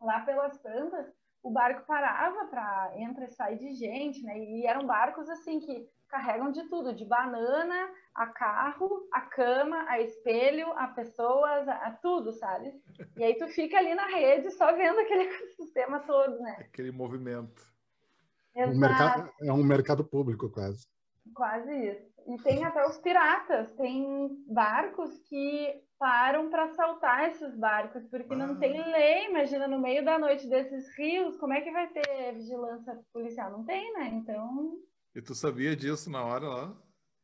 [0.00, 4.38] Lá pelas tantas, o barco parava para entrar e sair de gente, né?
[4.38, 10.00] E eram barcos assim que carregam de tudo, de banana a carro, a cama, a
[10.00, 12.72] espelho, a pessoas, a, a tudo, sabe?
[13.16, 16.56] E aí tu fica ali na rede só vendo aquele ecossistema todo, né?
[16.60, 17.73] Aquele movimento.
[18.56, 20.86] Um mercado, é um mercado público quase.
[21.34, 22.14] Quase isso.
[22.26, 28.36] E tem até os piratas, tem barcos que param para assaltar esses barcos, porque ah.
[28.36, 29.26] não tem lei.
[29.28, 33.50] Imagina, no meio da noite desses rios, como é que vai ter vigilância policial?
[33.50, 34.08] Não tem, né?
[34.14, 34.74] Então.
[35.14, 36.76] E tu sabia disso na hora lá?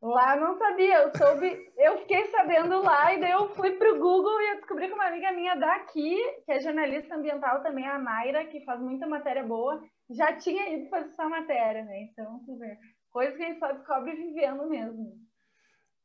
[0.02, 4.40] Lá não sabia, eu soube, eu fiquei sabendo lá e daí eu fui pro Google
[4.40, 6.16] e eu descobri que uma amiga minha daqui,
[6.46, 9.78] que é jornalista ambiental também, a Naira, que faz muita matéria boa,
[10.10, 12.02] já tinha ido fazer essa matéria, né?
[12.02, 12.76] Então, tu vê,
[13.10, 15.20] coisa que a gente só descobre vivendo mesmo.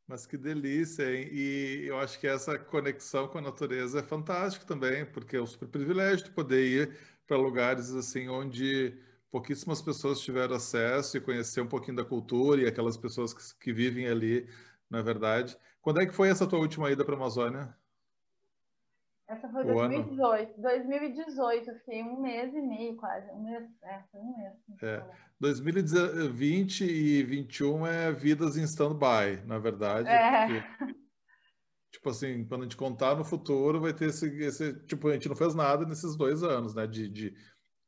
[0.08, 1.30] Mas que delícia, hein?
[1.32, 5.48] E eu acho que essa conexão com a natureza é fantástico também, porque é um
[5.48, 8.96] super privilégio de poder ir para lugares assim onde
[9.32, 13.74] pouquíssimas pessoas tiveram acesso e conhecer um pouquinho da cultura e aquelas pessoas que, que
[13.74, 14.48] vivem ali,
[14.90, 15.58] na verdade.
[15.82, 17.76] Quando é que foi essa tua última ida para a Amazônia?
[19.28, 20.54] Essa foi 2018.
[20.54, 20.62] Ano?
[20.62, 23.30] 2018, eu fiquei um mês e meio quase.
[23.32, 24.54] Um mês, é, foi um mês.
[24.84, 25.04] É.
[25.40, 30.08] 2020 e 2021 é vidas em stand-by, na verdade.
[30.08, 30.48] É.
[30.78, 30.96] Porque,
[31.92, 34.74] tipo assim, quando a gente contar no futuro, vai ter esse, esse.
[34.86, 36.86] Tipo, a gente não fez nada nesses dois anos, né?
[36.86, 37.34] De, de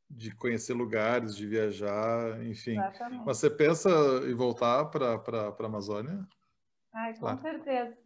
[0.10, 2.72] de conhecer lugares, de viajar, enfim.
[2.72, 3.26] Exatamente.
[3.26, 3.90] Mas você pensa
[4.26, 6.26] em voltar para a Amazônia?
[6.94, 7.42] Ai, com claro.
[7.42, 7.98] certeza.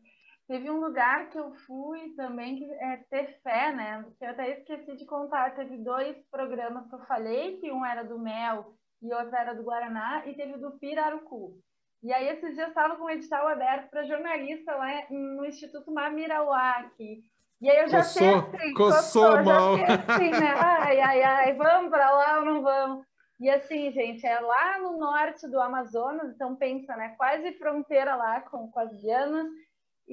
[0.52, 4.06] Teve um lugar que eu fui também que é ter fé, né?
[4.20, 5.56] Que eu até esqueci de contar.
[5.56, 9.64] Teve dois programas que eu falei, que um era do Mel e outro era do
[9.64, 11.58] Guaraná, e teve o do Pirarucu.
[12.04, 16.80] E aí, esses dias, estava com um edital aberto para jornalista lá no Instituto Mamirauá,
[16.80, 17.24] aqui.
[17.62, 19.76] E aí eu já coçou, sei assim, coçou, coçou mal.
[19.76, 20.54] Assim, né?
[20.60, 23.06] Ai, ai, ai, vamos para lá ou não vamos?
[23.40, 27.16] E assim, gente, é lá no norte do Amazonas, então pensa, né?
[27.18, 29.48] Quase fronteira lá com, com as Guianas.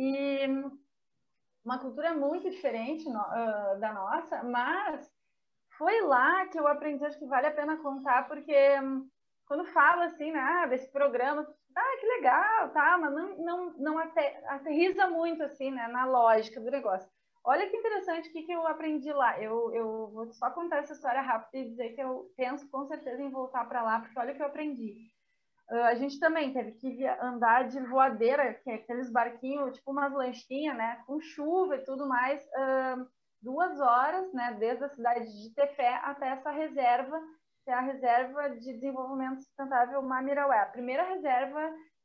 [0.00, 0.46] E
[1.64, 5.10] uma cultura muito diferente no, uh, da nossa, mas
[5.76, 9.08] foi lá que eu aprendi, acho que vale a pena contar, porque um,
[9.44, 11.44] quando fala assim, né, ah, desse programa,
[11.76, 16.70] ah, que legal, tá, mas não, não, não aterriza muito assim, né, na lógica do
[16.70, 17.10] negócio.
[17.42, 19.40] Olha que interessante o que, que eu aprendi lá.
[19.42, 23.20] Eu, eu vou só contar essa história rápida e dizer que eu penso com certeza
[23.20, 25.10] em voltar para lá, porque olha o que eu aprendi.
[25.70, 30.12] Uh, a gente também teve que andar de voadeira, que é aqueles barquinhos, tipo umas
[30.12, 31.02] lanchinhas, né?
[31.06, 33.06] Com chuva e tudo mais, uh,
[33.42, 34.56] duas horas, né?
[34.58, 37.20] Desde a cidade de Tefé até essa reserva,
[37.64, 40.60] que é a Reserva de Desenvolvimento Sustentável Mamiraué.
[40.60, 41.60] A primeira reserva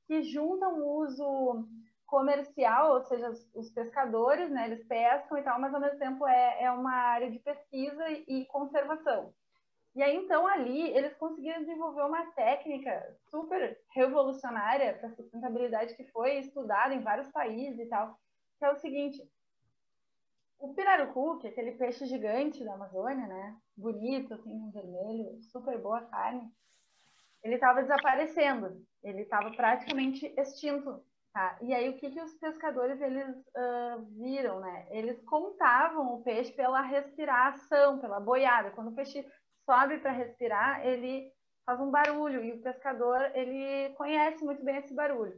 [0.07, 1.65] que junta um uso
[2.05, 6.63] comercial, ou seja, os, pescadores, né, eles pescam e tal, mas ao mesmo tempo é,
[6.63, 9.33] é uma área de pesquisa e conservação.
[9.95, 16.39] E aí, então, ali, eles conseguiram desenvolver uma técnica super revolucionária para sustentabilidade que foi
[16.39, 18.17] estudada em vários países e tal,
[18.57, 19.21] que é o seguinte,
[20.57, 26.01] o pirarucu, que é aquele peixe gigante da Amazônia, né, bonito, assim, vermelho, super boa
[26.01, 26.51] carne,
[27.43, 31.03] ele estava desaparecendo, ele estava praticamente extinto
[31.33, 31.57] Tá?
[31.63, 34.85] E aí o que, que os pescadores eles uh, viram, né?
[34.91, 38.69] Eles contavam o peixe pela respiração, pela boiada.
[38.69, 39.25] Quando o peixe
[39.65, 41.31] sobe para respirar, ele
[41.65, 45.35] faz um barulho e o pescador ele conhece muito bem esse barulho.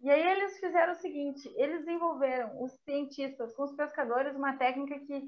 [0.00, 4.98] E aí eles fizeram o seguinte: eles desenvolveram, os cientistas com os pescadores, uma técnica
[4.98, 5.18] que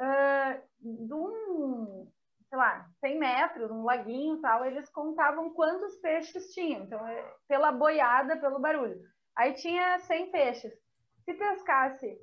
[0.00, 2.10] uh, de um,
[2.48, 7.70] sei lá, 100 metros, um laguinho tal, eles contavam quantos peixes tinham, então é pela
[7.70, 9.00] boiada, pelo barulho.
[9.36, 10.72] Aí tinha 100 peixes.
[11.24, 12.18] Se pescasse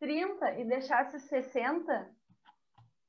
[0.00, 2.10] 30 e deixasse 60,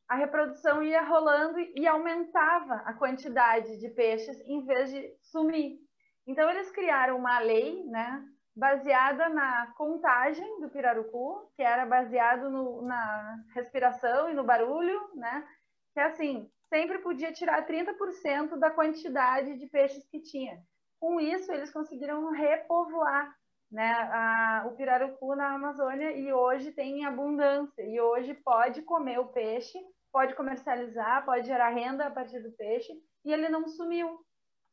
[0.07, 5.79] a reprodução ia rolando e aumentava a quantidade de peixes em vez de sumir.
[6.27, 8.23] Então eles criaram uma lei, né,
[8.55, 15.45] baseada na contagem do pirarucu, que era baseado no, na respiração e no barulho, né,
[15.93, 20.61] que assim, sempre podia tirar 30% da quantidade de peixes que tinha.
[20.99, 23.33] Com isso, eles conseguiram repovoar
[23.73, 27.81] né, a, o pirarucu na Amazônia e hoje tem abundância.
[27.81, 29.79] E hoje pode comer o peixe,
[30.11, 32.93] pode comercializar, pode gerar renda a partir do peixe
[33.25, 34.23] e ele não sumiu.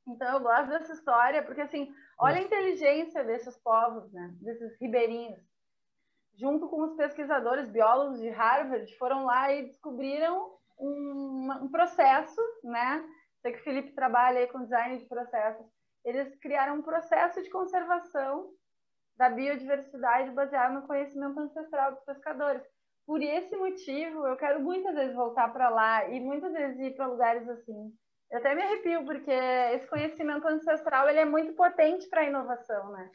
[0.06, 5.40] Então eu gosto dessa história porque assim, olha a inteligência desses povos, né, desses ribeirinhos.
[6.38, 13.02] Junto com os pesquisadores biólogos de Harvard, foram lá e descobriram um, um processo, né?
[13.40, 15.66] Sei que o Felipe trabalha aí com design de processos
[16.04, 18.50] eles criaram um processo de conservação
[19.20, 22.62] da biodiversidade baseado no conhecimento ancestral dos pescadores.
[23.06, 27.06] Por esse motivo, eu quero muitas vezes voltar para lá e muitas vezes ir para
[27.06, 27.92] lugares assim.
[28.30, 32.92] Eu até me arrepio, porque esse conhecimento ancestral ele é muito potente para a inovação,
[32.92, 33.10] né?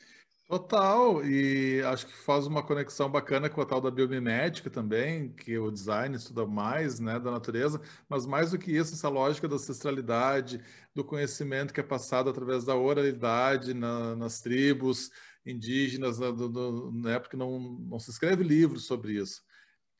[0.47, 5.57] Total, e acho que faz uma conexão bacana com a tal da biomimética também, que
[5.57, 9.55] o design estuda mais, né, da natureza, mas mais do que isso, essa lógica da
[9.55, 15.09] ancestralidade, do conhecimento que é passado através da oralidade na, nas tribos
[15.45, 19.43] indígenas, na, do, do, na época não, não se escreve livro sobre isso.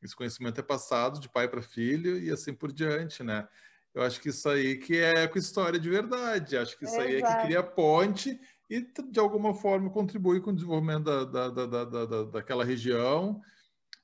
[0.02, 3.48] Esse conhecimento é passado de pai para filho e assim por diante, né?
[3.94, 7.16] Eu acho que isso aí que é com história de verdade, acho que isso aí
[7.16, 8.38] é que cria ponte
[8.68, 13.40] e de alguma forma contribui com o desenvolvimento da, da, da, da, daquela região.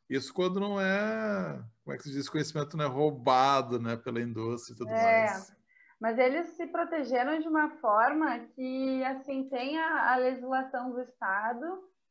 [0.09, 4.21] Isso quando não é, como é que se diz, conhecimento não é roubado né, pela
[4.21, 5.53] indústria e tudo é, mais.
[6.03, 11.65] Mas eles se protegeram de uma forma que, assim, tem a, a legislação do Estado,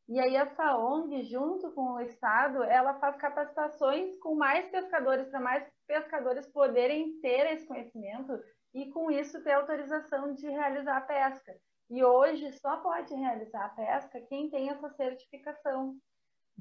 [0.07, 5.41] e aí essa ONG, junto com o Estado, ela faz capacitações com mais pescadores, para
[5.41, 8.31] mais pescadores poderem ter esse conhecimento
[8.73, 11.53] e, com isso, ter autorização de realizar a pesca.
[11.89, 15.97] E hoje só pode realizar a pesca quem tem essa certificação.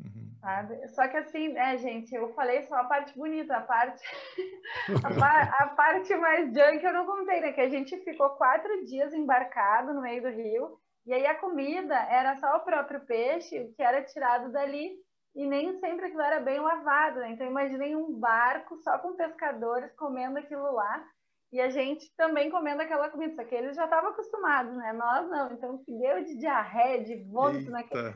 [0.05, 0.31] Uhum.
[0.41, 0.89] Sabe?
[0.89, 4.03] Só que assim, né, gente, eu falei só a parte bonita, a parte,
[5.05, 7.53] a, par, a, parte mais junk eu não contei, né?
[7.53, 11.95] Que a gente ficou quatro dias embarcado no meio do rio, e aí a comida
[11.95, 14.93] era só o próprio peixe, que era tirado dali,
[15.35, 17.31] e nem sempre aquilo era bem lavado, né?
[17.31, 21.05] Então imaginei um barco só com pescadores comendo aquilo lá,
[21.53, 24.93] e a gente também comendo aquela comida, só que eles já estavam acostumados, né?
[24.93, 25.53] Nós não.
[25.53, 28.15] Então, que deu de diarreia, de vômito naquele.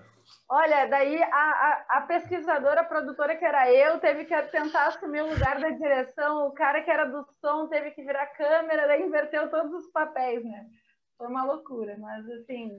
[0.48, 5.22] Olha, daí a, a, a, pesquisadora, a produtora que era eu, teve que tentar assumir
[5.22, 9.02] o lugar da direção, o cara que era do som teve que virar câmera, daí
[9.02, 10.66] inverteu todos os papéis, né?
[11.18, 12.70] Foi uma loucura, mas assim,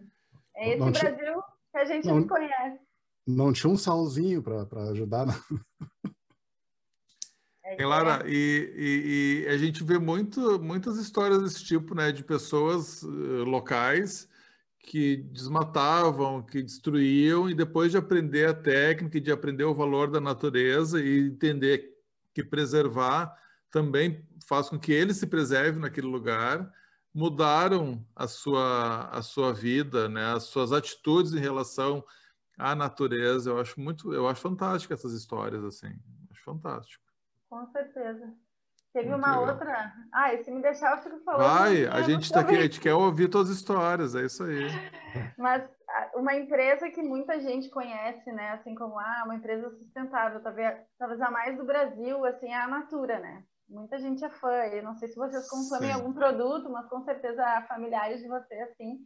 [0.55, 1.43] é esse não Brasil tinha...
[1.71, 2.79] que a gente não, conhece.
[3.27, 5.35] Não tinha um salzinho para ajudar, não.
[7.67, 12.23] É, Lara, e, e, e, a gente vê muito, muitas histórias desse tipo, né, de
[12.23, 14.29] pessoas uh, locais
[14.77, 20.21] que desmatavam, que destruíam, e depois de aprender a técnica, de aprender o valor da
[20.21, 21.91] natureza e entender
[22.35, 23.35] que preservar
[23.71, 26.71] também faz com que ele se preserve naquele lugar,
[27.11, 32.05] mudaram a sua, a sua vida, né, as suas atitudes em relação
[32.59, 33.49] à natureza.
[33.49, 35.97] Eu acho muito, eu acho fantástico essas histórias assim,
[36.29, 37.04] acho fantástico.
[37.55, 38.33] Com certeza.
[38.91, 39.53] Teve Muito uma legal.
[39.53, 39.93] outra.
[40.13, 41.57] Ah, e se me deixar, eu fico falando.
[41.57, 44.67] Vai, a gente tá aqui, a gente quer ouvir todas as histórias, é isso aí.
[45.39, 45.63] Mas
[46.15, 48.51] uma empresa que muita gente conhece, né?
[48.51, 52.67] Assim como ah, uma empresa sustentável, talvez, talvez a mais do Brasil, assim, é a
[52.67, 53.43] Natura, né?
[53.69, 54.51] Muita gente é fã.
[54.65, 55.95] Eu não sei se vocês consomem Sim.
[55.95, 58.99] algum produto, mas com certeza familiares de vocês, assim,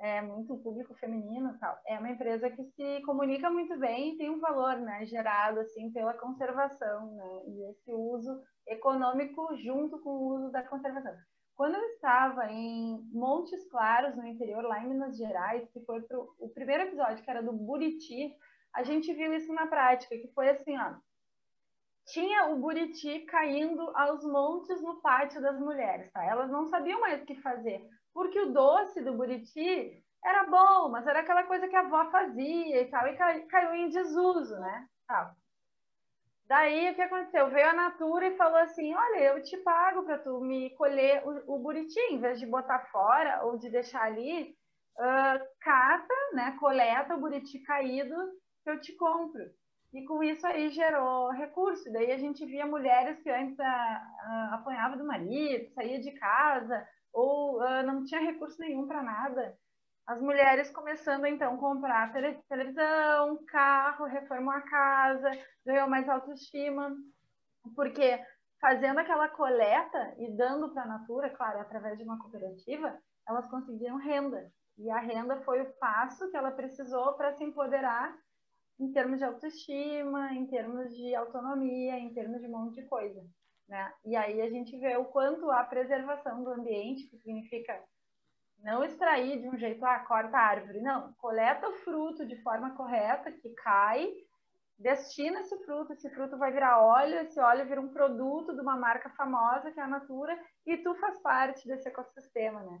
[0.00, 1.78] é muito público feminino tal.
[1.86, 5.92] É uma empresa que se comunica muito bem e tem um valor, né, gerado assim
[5.92, 11.12] pela conservação, né, e esse uso econômico junto com o uso da conservação.
[11.56, 16.34] Quando eu estava em Montes Claros, no interior, lá em Minas Gerais, que foi pro,
[16.40, 18.34] o primeiro episódio, que era do Buriti,
[18.74, 20.94] a gente viu isso na prática, que foi assim, ó,
[22.06, 26.24] tinha o Buriti caindo aos montes no pátio das mulheres, tá?
[26.24, 31.06] Elas não sabiam mais o que fazer porque o doce do buriti era bom, mas
[31.06, 34.88] era aquela coisa que a avó fazia e tal, e caiu em desuso, né?
[35.06, 35.34] Tal.
[36.46, 37.50] Daí o que aconteceu?
[37.50, 41.54] Veio a Natura e falou assim: Olha, eu te pago para tu me colher o,
[41.54, 44.54] o, buriti, em vez de botar fora ou de deixar ali,
[44.98, 46.56] uh, cata, né?
[46.60, 48.14] Coleta o buriti caído
[48.62, 49.42] que eu te compro.
[49.92, 51.90] E com isso aí gerou recurso.
[51.92, 56.86] Daí a gente via mulheres que antes uh, uh, apanhavam do marido, saía de casa,
[57.14, 59.56] ou uh, não tinha recurso nenhum para nada.
[60.06, 62.12] As mulheres começando então a comprar
[62.48, 65.30] televisão, carro, reformar a casa,
[65.64, 66.94] ganhou mais autoestima,
[67.74, 68.20] porque
[68.60, 73.96] fazendo aquela coleta e dando para a Natura, claro, através de uma cooperativa, elas conseguiram
[73.96, 74.52] renda.
[74.76, 78.14] E a renda foi o passo que ela precisou para se empoderar
[78.78, 83.24] em termos de autoestima, em termos de autonomia, em termos de um monte de coisa.
[83.68, 83.92] Né?
[84.04, 87.82] E aí a gente vê o quanto a preservação do ambiente, que significa
[88.58, 92.74] não extrair de um jeito, ah, corta a árvore, não, coleta o fruto de forma
[92.76, 94.10] correta, que cai,
[94.78, 98.76] destina esse fruto, esse fruto vai virar óleo, esse óleo vira um produto de uma
[98.76, 102.80] marca famosa, que é a Natura, e tu faz parte desse ecossistema, né?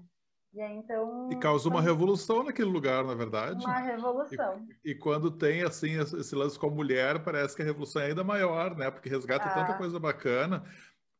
[0.54, 3.64] E, aí, então, e causa uma revolução naquele lugar, na verdade.
[3.64, 4.64] Uma revolução.
[4.84, 8.06] E, e, quando tem assim esse lance com a mulher, parece que a revolução é
[8.06, 8.88] ainda maior, né?
[8.88, 9.54] Porque resgata ah.
[9.54, 10.64] tanta coisa bacana,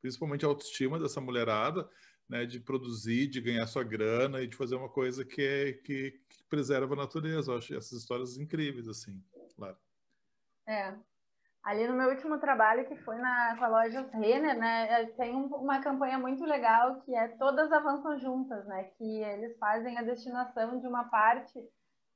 [0.01, 1.89] principalmente a autoestima dessa mulherada,
[2.29, 2.47] né?
[2.47, 6.45] De produzir, de ganhar sua grana e de fazer uma coisa que, é, que, que
[6.49, 7.51] preserva a natureza.
[7.51, 9.21] Eu acho essas histórias incríveis, assim,
[9.57, 9.77] claro.
[10.69, 10.95] É,
[11.65, 15.35] Ali no meu último trabalho, que foi na, com a loja Renner, né, é, tem
[15.35, 20.03] um, uma campanha muito legal que é Todas Avançam Juntas, né, que eles fazem a
[20.03, 21.59] destinação de uma parte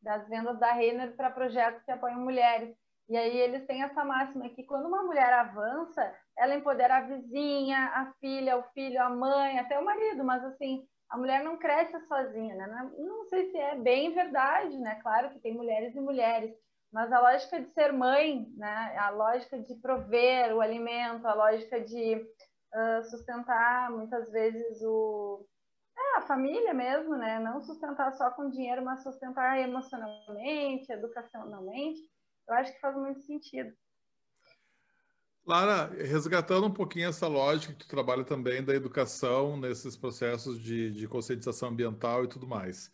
[0.02, 2.76] das vendas da Renner para projetos que apoiam mulheres.
[3.08, 7.86] E aí eles têm essa máxima que quando uma mulher avança, ela empodera a vizinha,
[7.94, 11.98] a filha, o filho, a mãe, até o marido, mas assim, a mulher não cresce
[12.06, 12.90] sozinha, né?
[12.98, 14.96] Não sei se é bem verdade, né?
[14.96, 16.54] Claro que tem mulheres e mulheres,
[16.92, 18.96] mas a lógica de ser mãe, né?
[18.98, 25.46] A lógica de prover o alimento, a lógica de uh, sustentar muitas vezes o
[25.98, 27.38] é, a família mesmo, né?
[27.40, 32.00] Não sustentar só com dinheiro, mas sustentar emocionalmente, educacionalmente.
[32.48, 33.74] Eu acho que faz muito sentido.
[35.44, 40.90] Lara, resgatando um pouquinho essa lógica que tu trabalha também da educação nesses processos de,
[40.90, 42.92] de conscientização ambiental e tudo mais.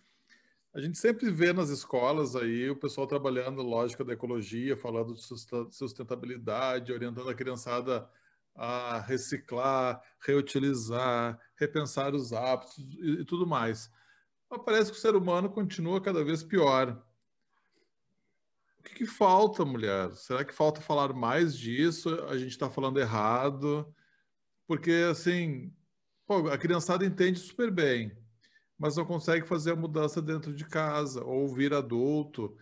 [0.74, 5.22] A gente sempre vê nas escolas aí o pessoal trabalhando lógica da ecologia, falando de
[5.70, 8.10] sustentabilidade, orientando a criançada
[8.56, 13.88] a reciclar, reutilizar, repensar os hábitos e, e tudo mais.
[14.50, 17.00] Mas parece que o ser humano continua cada vez pior.
[18.80, 20.10] O que, que, falta, mulher?
[20.16, 22.20] Será que falta falar mais disso?
[22.24, 23.94] A gente está falando errado?
[24.66, 25.72] Porque, assim,
[26.26, 28.12] pô, a criançada entende super bem,
[28.78, 32.56] mas não consegue fazer a mudança dentro de casa ou vir adulto.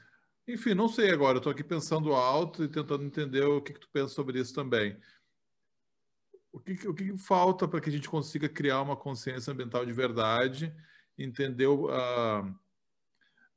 [0.46, 1.38] Enfim, não sei agora.
[1.38, 4.96] Estou aqui pensando alto e tentando entender o que, que tu pensa sobre isso também.
[6.52, 9.92] O que, o que falta para que a gente consiga criar uma consciência ambiental de
[9.92, 10.74] verdade,
[11.18, 12.42] entender a.
[12.42, 12.62] Uh,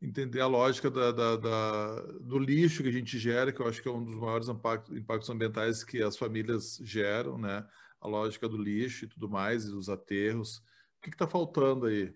[0.01, 3.81] entender a lógica da, da, da, do lixo que a gente gera, que eu acho
[3.81, 7.65] que é um dos maiores impactos, impactos ambientais que as famílias geram, né?
[7.99, 10.57] A lógica do lixo e tudo mais, e dos aterros.
[10.57, 12.13] O que está faltando aí?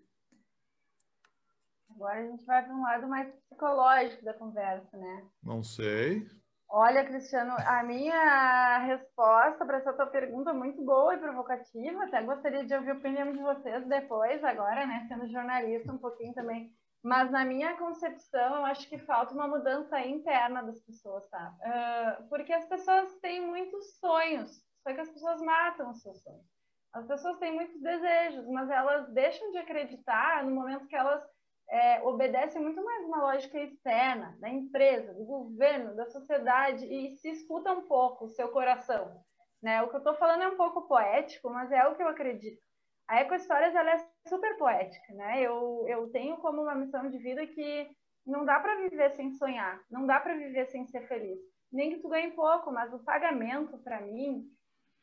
[1.99, 5.27] Agora a gente vai para um lado mais psicológico da conversa, né?
[5.43, 6.25] Não sei.
[6.69, 12.05] Olha, Cristiano, a minha resposta para essa tua pergunta é muito boa e provocativa.
[12.05, 15.05] Até gostaria de ouvir a opinião de vocês depois, agora, né?
[15.09, 16.71] Sendo jornalista, um pouquinho também
[17.01, 21.55] mas na minha concepção, eu acho que falta uma mudança interna das pessoas, tá?
[21.61, 26.45] Uh, porque as pessoas têm muitos sonhos, só que as pessoas matam os seus sonhos.
[26.91, 31.23] As pessoas têm muitos desejos, mas elas deixam de acreditar no momento que elas
[31.69, 37.29] é, obedecem muito mais uma lógica externa, da empresa, do governo, da sociedade, e se
[37.29, 39.23] escuta um pouco o seu coração.
[39.61, 39.81] Né?
[39.81, 42.61] O que eu estou falando é um pouco poético, mas é o que eu acredito.
[43.07, 45.41] A Ecohistórias ela é super poética, né?
[45.41, 47.89] Eu, eu tenho como uma missão de vida que
[48.23, 51.39] não dá para viver sem sonhar, não dá para viver sem ser feliz.
[51.71, 54.45] Nem que tu ganhe pouco, mas o pagamento para mim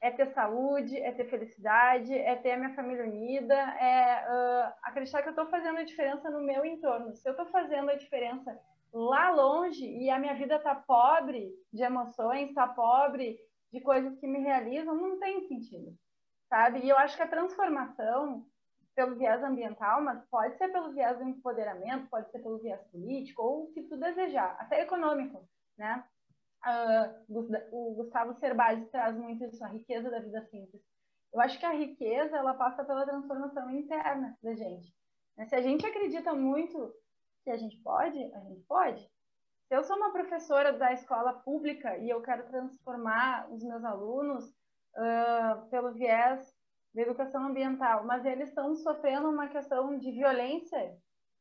[0.06, 5.22] é ter saúde, é ter felicidade, é ter a minha família unida, é uh, acreditar
[5.22, 7.14] que eu estou fazendo a diferença no meu entorno.
[7.14, 8.58] Se eu estou fazendo a diferença
[8.92, 13.38] lá longe e a minha vida está pobre de emoções, está pobre
[13.72, 15.96] de coisas que me realizam, não tem sentido
[16.48, 16.80] sabe?
[16.80, 18.46] E eu acho que a transformação
[18.94, 23.42] pelo viés ambiental, mas pode ser pelo viés do empoderamento, pode ser pelo viés político,
[23.42, 25.46] ou o que tu desejar, até econômico,
[25.76, 26.02] né?
[26.64, 30.82] Uh, o Gustavo Cerbasi traz muito isso, a riqueza da vida simples.
[31.32, 34.92] Eu acho que a riqueza, ela passa pela transformação interna da gente.
[35.48, 36.92] Se a gente acredita muito
[37.44, 39.02] que a gente pode, a gente pode.
[39.68, 44.44] Se eu sou uma professora da escola pública e eu quero transformar os meus alunos,
[44.96, 46.52] uh, pelo viés
[46.94, 50.96] da educação ambiental, mas eles estão sofrendo uma questão de violência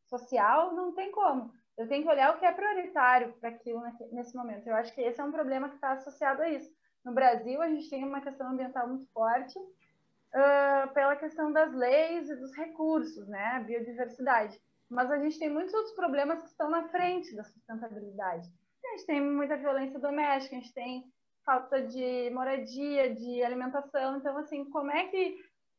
[0.07, 1.51] social, não tem como.
[1.78, 4.67] Eu tenho que olhar o que é prioritário para aquilo nesse momento.
[4.67, 6.73] Eu acho que esse é um problema que está associado a isso.
[7.03, 12.30] No Brasil, a gente tem uma questão ambiental muito forte uh, pela questão das leis
[12.30, 13.63] e dos recursos, né?
[13.65, 14.59] biodiversidade.
[14.89, 18.47] Mas a gente tem muitos outros problemas que estão na frente da sustentabilidade.
[18.86, 21.03] A gente tem muita violência doméstica, a gente tem
[21.45, 24.17] falta de moradia, de alimentação.
[24.17, 25.38] Então, assim, como é que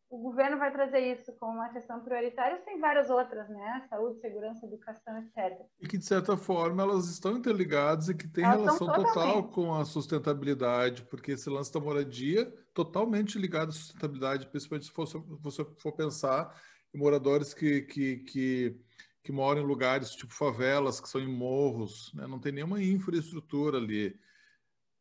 [0.08, 2.58] o governo vai trazer isso como uma questão prioritária?
[2.64, 3.86] Tem várias outras, né?
[3.90, 5.60] Saúde, segurança, educação, etc.
[5.80, 9.74] E que, de certa forma, elas estão interligadas e que tem elas relação total com
[9.74, 15.06] a sustentabilidade, porque esse lance da moradia totalmente ligado à sustentabilidade, principalmente se for,
[15.40, 16.54] você for pensar
[16.94, 18.80] em moradores que, que, que,
[19.24, 22.26] que moram em lugares tipo favelas, que são em morros, né?
[22.26, 24.16] não tem nenhuma infraestrutura ali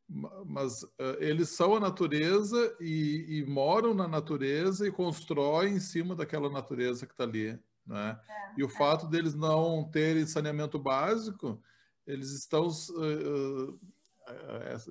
[0.08, 6.16] mas uh, eles são a natureza e, e, moram na natureza e constroem em cima
[6.16, 7.60] daquela natureza que está ali.
[7.86, 8.20] Né?
[8.28, 8.70] É, e o é.
[8.70, 11.62] fato deles não terem saneamento básico,
[12.06, 12.68] eles estão.
[12.68, 13.80] Uh, uh,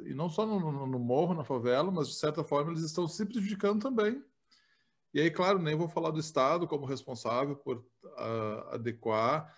[0.04, 3.06] e não só no, no, no, morro, na favela, mas de certa forma eles estão
[3.06, 4.22] se prejudicando também.
[5.12, 7.86] E aí, claro, nem vou falar do Estado como responsável por
[8.72, 9.56] adequar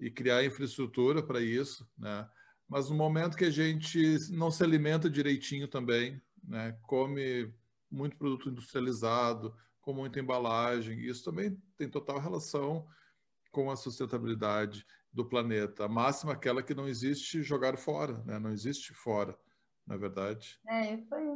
[0.00, 2.28] e criar infraestrutura para isso, né?
[2.68, 7.52] Mas no momento que a gente não se alimenta direitinho também, né, come
[7.90, 12.86] muito produto industrializado, com muita embalagem, isso também tem total relação
[13.50, 15.86] com a sustentabilidade do planeta.
[15.86, 18.38] A máxima é aquela que não existe jogar fora, né?
[18.38, 19.36] Não existe fora,
[19.86, 20.60] na é verdade.
[20.68, 21.27] É isso aí.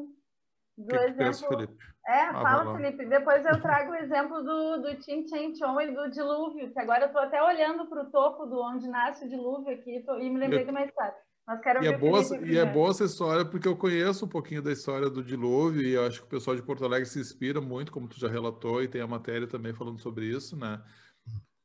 [0.76, 1.12] Do que exemplo...
[1.12, 1.76] Que pensa, Felipe?
[2.06, 3.06] É, ah, fala, Felipe.
[3.06, 7.04] Depois eu trago o exemplo do, do Tim Chen Chong e do dilúvio, que agora
[7.04, 10.28] eu estou até olhando para o topo do onde nasce o dilúvio aqui tô, e
[10.28, 10.64] me lembrei eu...
[10.64, 11.14] de uma história.
[11.46, 14.62] Mas quero e, é boa, e é boa essa história porque eu conheço um pouquinho
[14.62, 17.60] da história do dilúvio e eu acho que o pessoal de Porto Alegre se inspira
[17.60, 20.80] muito, como tu já relatou, e tem a matéria também falando sobre isso, né?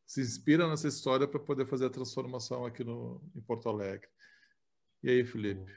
[0.06, 4.08] Se inspira nessa história para poder fazer a transformação aqui no, em Porto Alegre.
[5.04, 5.72] E aí, Felipe?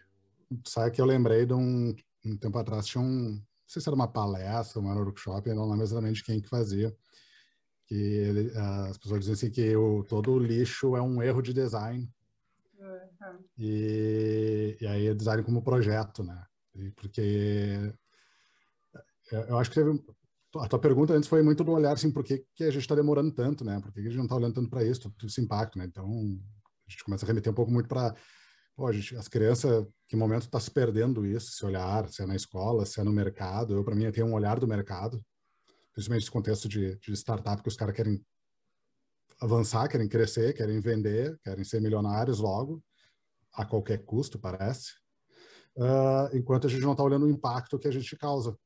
[0.66, 1.94] Sabe que eu lembrei de um,
[2.24, 5.84] um tempo atrás, tinha um, não sei se era uma palestra, um workshop, não lembro
[5.84, 6.94] exatamente quem que fazia,
[7.86, 11.52] que ele, as pessoas diziam assim que o, todo o lixo é um erro de
[11.52, 12.08] design
[12.80, 13.44] Uhum.
[13.58, 16.42] E, e aí design como projeto, né?
[16.96, 17.94] Porque
[19.30, 20.02] eu acho que teve,
[20.56, 22.94] a tua pergunta antes foi muito do olhar assim, por que, que a gente está
[22.94, 23.78] demorando tanto, né?
[23.80, 25.84] Por que, que a gente não está olhando tanto para isso, todo esse impacto, né?
[25.84, 28.14] Então a gente começa a remeter um pouco muito para
[28.86, 33.00] as crianças, que momento está se perdendo isso, esse olhar, se é na escola, se
[33.00, 33.74] é no mercado.
[33.74, 35.24] Eu, para mim, eu tenho um olhar do mercado,
[35.92, 38.24] principalmente nesse contexto de, de startup, que os caras querem
[39.40, 42.82] avançar, querem crescer, querem vender, querem ser milionários logo
[43.52, 44.92] a qualquer custo, parece,
[45.76, 48.56] uh, enquanto a gente não está olhando o impacto que a gente causa,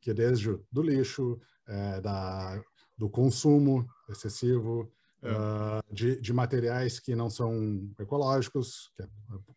[0.00, 2.62] que é desde do lixo, é, da,
[2.96, 4.92] do consumo excessivo,
[5.24, 5.32] é.
[5.32, 9.06] uh, de, de, materiais que não são ecológicos, é,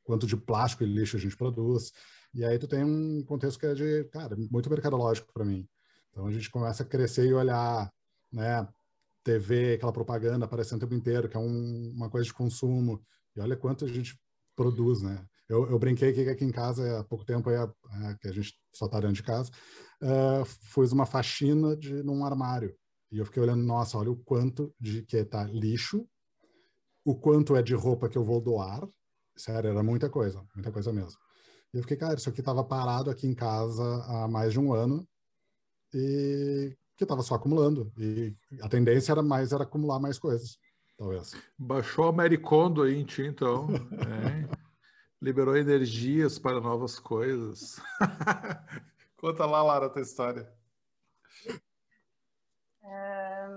[0.04, 1.92] quanto de plástico e lixo a gente produz.
[2.34, 5.68] E aí tu tem um contexto que é de, cara, muito mercadológico para mim.
[6.10, 7.92] Então a gente começa a crescer e olhar,
[8.32, 8.68] né,
[9.24, 13.04] TV, aquela propaganda aparecendo o tempo inteiro, que é um, uma coisa de consumo.
[13.36, 14.18] E olha quanto a gente
[14.56, 15.24] produz, né?
[15.50, 17.68] Eu, eu brinquei que aqui em casa, há pouco tempo, é,
[18.20, 19.50] que a gente só está dentro de casa,
[20.02, 22.76] uh, fiz uma faxina de, num armário.
[23.12, 26.08] E eu fiquei olhando, nossa, olha o quanto de que tá lixo,
[27.06, 28.88] o quanto é de roupa que eu vou doar.
[29.36, 31.18] Sério, era muita coisa, muita coisa mesmo.
[31.74, 34.74] E eu fiquei, cara, isso aqui estava parado aqui em casa há mais de um
[34.74, 35.08] ano
[35.94, 37.92] e que estava só acumulando.
[37.98, 40.58] E a tendência era mais era acumular mais coisas
[40.98, 41.36] talvez.
[41.58, 43.68] Baixou a Maricondo aí em ti, então.
[44.08, 44.68] É.
[45.20, 47.82] Liberou energias para novas coisas.
[49.18, 50.48] Conta lá, Lara, a tua história.
[52.88, 53.48] É,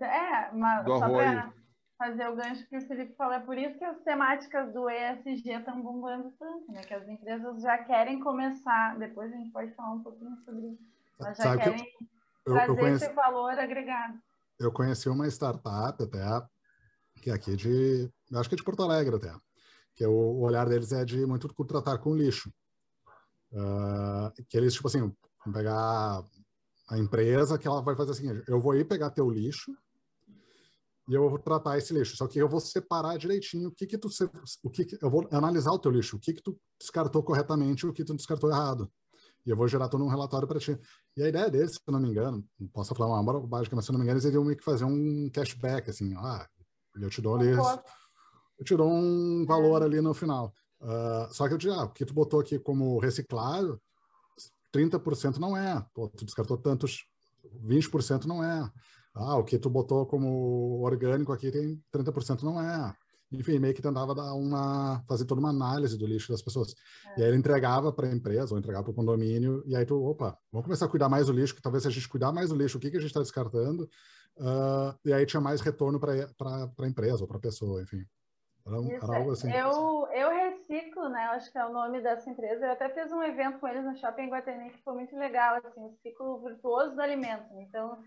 [0.00, 1.52] é uma, Do só para
[1.98, 5.50] fazer o gancho que o Felipe falou, é por isso que as temáticas do ESG
[5.50, 6.82] estão bombando tanto, né?
[6.82, 10.82] Que as empresas já querem começar, depois a gente pode falar um pouquinho sobre isso,
[11.18, 11.86] mas já Sabe querem
[12.46, 13.04] eu, trazer eu conheço...
[13.04, 14.18] esse valor agregado
[14.58, 16.46] eu conheci uma startup até,
[17.20, 19.34] que é aqui de, acho que é de Porto Alegre até,
[19.94, 22.52] que é o, o olhar deles é de muito tratar com lixo.
[23.52, 26.22] Uh, que eles, tipo assim, vão pegar
[26.88, 29.72] a empresa que ela vai fazer assim, eu vou ir pegar teu lixo
[31.08, 32.16] e eu vou tratar esse lixo.
[32.16, 34.08] Só que eu vou separar direitinho o que que tu,
[34.62, 37.84] o que, que eu vou analisar o teu lixo, o que que tu descartou corretamente
[37.84, 38.90] e o que tu descartou errado
[39.46, 40.76] e eu vou gerar todo um relatório para ti.
[41.16, 43.84] E a ideia deles, se eu não me engano, não posso falar uma bobagem, mas
[43.84, 46.46] se eu não me engano, eles iriam meio que fazer um cashback, assim, ah,
[47.00, 50.52] eu te dou ali, eu te dou um valor ali no final.
[50.80, 53.80] Uh, só que eu digo, ah, o que tu botou aqui como reciclado,
[54.76, 55.84] 30% não é.
[55.94, 57.06] Pô, tu descartou tantos,
[57.64, 58.70] 20% não é.
[59.14, 62.94] Ah, o que tu botou como orgânico aqui tem 30% não é
[63.32, 66.74] enfim, meio que tentava dar uma, fazer toda uma análise do lixo das pessoas.
[67.16, 67.20] É.
[67.20, 70.02] E aí ele entregava para a empresa ou entregava para o condomínio, e aí tu,
[70.04, 72.50] opa, vamos começar a cuidar mais do lixo, que talvez se a gente cuidar mais
[72.50, 73.88] do lixo, o que, que a gente está descartando,
[74.38, 76.12] uh, e aí tinha mais retorno para
[76.78, 78.04] a empresa ou para a pessoa, enfim.
[78.64, 79.50] Era, era, algo assim.
[79.50, 79.95] Eu,
[80.68, 81.26] eu reciclo, né?
[81.26, 82.66] Eu acho que é o nome dessa empresa.
[82.66, 85.80] Eu até fiz um evento com eles no Shopping Guatemi que foi muito legal, assim,
[85.80, 87.46] o ciclo virtuoso do alimento.
[87.60, 87.98] Então,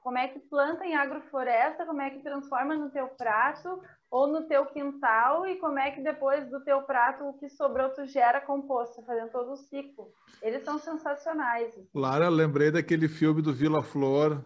[0.00, 4.46] como é que planta em agrofloresta, como é que transforma no teu prato ou no
[4.46, 8.40] teu quintal e como é que depois do teu prato o que sobrou tu gera
[8.40, 10.10] composto, fazendo todo o ciclo.
[10.40, 11.74] Eles são sensacionais.
[11.94, 14.42] Lara, lembrei daquele filme do Vila Flor,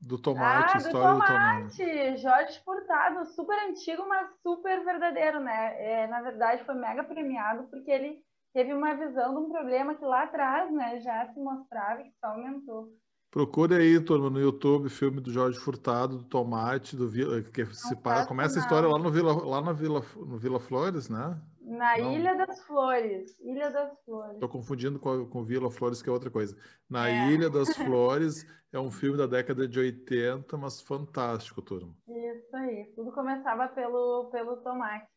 [0.00, 1.76] do tomate, ah, do história tomate.
[1.76, 2.16] do tomate.
[2.16, 5.74] Jorge Furtado, super antigo, mas super verdadeiro, né?
[5.78, 8.18] É, na verdade, foi mega premiado porque ele
[8.54, 12.14] teve uma visão de um problema que lá atrás, né, já se mostrava e que
[12.18, 12.88] só aumentou.
[13.30, 17.94] Procure aí, turma, no YouTube, filme do Jorge Furtado, do Tomate, do Vila, que se
[17.94, 21.40] para, começa a história lá no Vila, lá na Vila, no Vila Flores, né?
[21.70, 22.12] Na Não.
[22.12, 24.34] Ilha das Flores, Ilha das Flores.
[24.34, 26.56] Estou confundindo com, com Vila Flores, que é outra coisa.
[26.88, 27.30] Na é.
[27.30, 31.94] Ilha das Flores é um filme da década de 80, mas fantástico, turma.
[32.08, 35.08] Isso aí, tudo começava pelo, pelo tomate.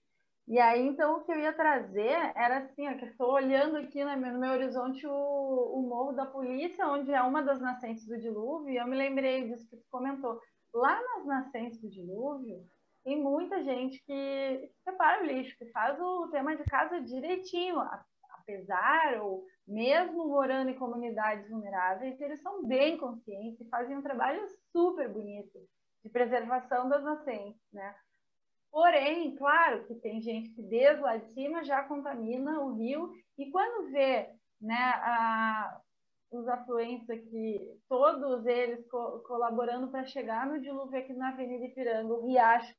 [0.47, 4.05] E aí, então, o que eu ia trazer era assim, ó, que estou olhando aqui
[4.05, 8.19] né, no meu horizonte o, o Morro da Polícia, onde é uma das nascentes do
[8.19, 10.39] dilúvio, e eu me lembrei disso que tu comentou.
[10.71, 12.63] Lá nas nascentes do dilúvio,
[13.03, 17.79] tem muita gente que separa o lixo, que faz o tema de casa direitinho,
[18.39, 24.45] apesar ou mesmo morando em comunidades vulneráveis, eles são bem conscientes e fazem um trabalho
[24.71, 25.59] super bonito
[26.03, 27.95] de preservação das nascentes, né?
[28.71, 33.49] Porém, claro que tem gente que desde lá de cima já contamina o rio e
[33.51, 34.29] quando vê
[34.59, 35.79] né, a,
[36.31, 42.11] os afluentes aqui, todos eles co colaborando para chegar no dilúvio aqui na Avenida Ipiranga,
[42.11, 42.73] o riacho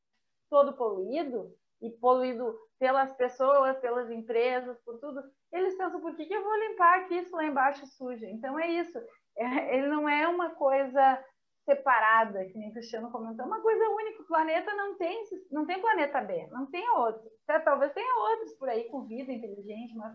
[0.54, 1.52] todo poluído,
[1.82, 5.20] e poluído pelas pessoas, pelas empresas, por tudo,
[5.52, 8.24] eles pensam, por que, que eu vou limpar aqui isso lá embaixo suja?
[8.30, 8.96] Então é isso,
[9.36, 11.20] é, ele não é uma coisa
[11.64, 15.66] separada, que nem o Cristiano comentou, é uma coisa única, o planeta não tem, não
[15.66, 17.28] tem planeta B, não tem outro,
[17.64, 20.14] talvez tenha outros por aí com vida inteligente, mas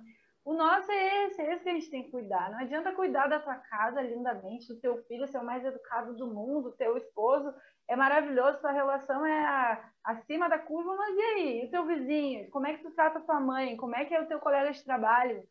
[0.49, 2.49] o nosso é esse, é esse que a gente tem que cuidar.
[2.49, 6.25] Não adianta cuidar da tua casa lindamente, do teu filho ser o mais educado do
[6.25, 7.53] mundo, teu esposo
[7.87, 11.61] é maravilhoso, tua relação é a, acima da curva, mas e aí?
[11.61, 12.49] E o teu vizinho?
[12.49, 13.77] Como é que tu trata tua mãe?
[13.77, 15.47] Como é que é o teu colega de trabalho?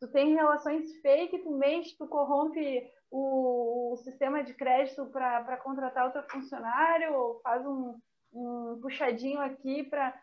[0.00, 6.08] Tu tem relações fake, tu mente, tu corrompe o, o sistema de crédito para contratar
[6.08, 8.00] o teu funcionário, ou faz um,
[8.32, 10.18] um puxadinho aqui para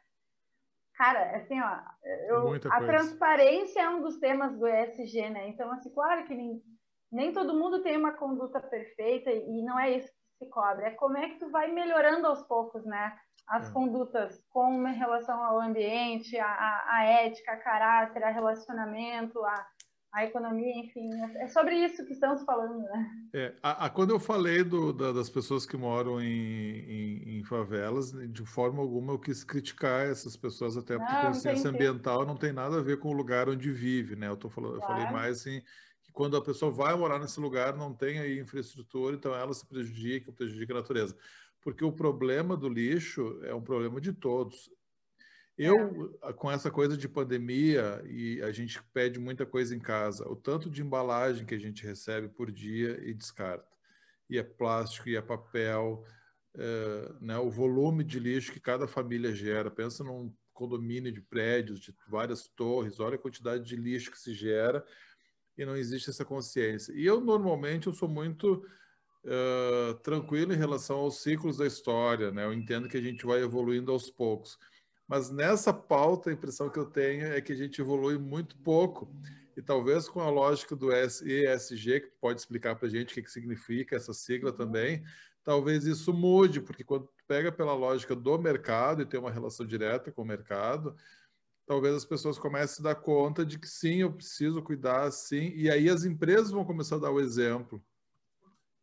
[0.99, 1.79] Cara, assim, ó,
[2.27, 5.47] eu, a transparência é um dos temas do ESG, né?
[5.47, 6.61] Então, assim, claro que nem,
[7.09, 10.87] nem todo mundo tem uma conduta perfeita e não é isso que se cobra.
[10.87, 13.17] É como é que tu vai melhorando aos poucos, né?
[13.47, 13.71] As é.
[13.71, 19.67] condutas com relação ao ambiente, a, a, a ética, a caráter, a relacionamento, a,
[20.11, 23.11] a economia, enfim, é sobre isso que estamos falando, né?
[23.33, 27.43] É, a, a quando eu falei do, da, das pessoas que moram em, em, em,
[27.43, 32.35] favelas, de forma alguma eu quis criticar essas pessoas, até porque não, consciência ambiental não
[32.35, 34.27] tem nada a ver com o lugar onde vive, né?
[34.27, 34.93] Eu, tô falando, claro.
[34.93, 35.61] eu falei mais assim,
[36.01, 39.65] que quando a pessoa vai morar nesse lugar, não tem aí infraestrutura, então ela se
[39.67, 41.15] prejudica, prejudica a natureza.
[41.61, 44.71] Porque o problema do lixo é um problema de todos.
[45.59, 46.31] Eu, é.
[46.31, 50.69] com essa coisa de pandemia, e a gente pede muita coisa em casa, o tanto
[50.69, 53.67] de embalagem que a gente recebe por dia e descarta.
[54.29, 56.05] E é plástico, e é papel,
[56.55, 59.69] é, né, o volume de lixo que cada família gera.
[59.69, 64.33] Pensa num condomínio de prédios, de várias torres, olha a quantidade de lixo que se
[64.33, 64.85] gera
[65.57, 66.93] e não existe essa consciência.
[66.93, 68.65] E eu, normalmente, eu sou muito
[69.25, 72.45] uh, tranquilo em relação aos ciclos da história, né?
[72.45, 74.57] Eu entendo que a gente vai evoluindo aos poucos
[75.09, 79.11] mas nessa pauta, a impressão que eu tenho é que a gente evolui muito pouco.
[79.57, 83.23] E talvez com a lógica do ESG, que pode explicar para a gente o que,
[83.23, 85.03] que significa essa sigla também,
[85.43, 89.65] talvez isso mude, porque quando tu pega pela lógica do mercado e tem uma relação
[89.65, 90.95] direta com o mercado,
[91.65, 95.51] talvez as pessoas comecem a se dar conta de que sim, eu preciso cuidar, sim,
[95.55, 97.83] e aí as empresas vão começar a dar o exemplo.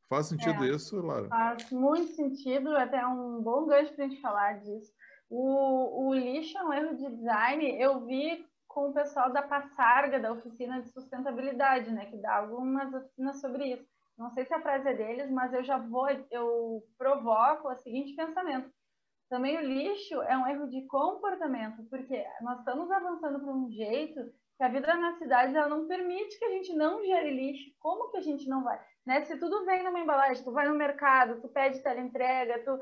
[0.09, 1.29] Faz sentido é, isso, Lara?
[1.29, 4.93] Faz muito sentido, até um bom gancho para a gente falar disso.
[5.29, 7.81] O, o lixo é um erro de design.
[7.81, 12.93] Eu vi com o pessoal da Passarga, da oficina de sustentabilidade, né, que dá algumas
[12.93, 13.87] oficinas sobre isso.
[14.19, 18.15] Não sei se a frase é deles, mas eu já vou, eu provoco o seguinte
[18.15, 18.71] pensamento.
[19.29, 24.21] Também o lixo é um erro de comportamento, porque nós estamos avançando para um jeito
[24.57, 27.71] que a vida nas cidades ela não permite que a gente não gere lixo.
[27.79, 28.81] Como que a gente não vai?
[29.05, 29.23] Né?
[29.23, 32.79] Se tudo vem numa embalagem, tu vai no mercado, tu pede teleentrega, tu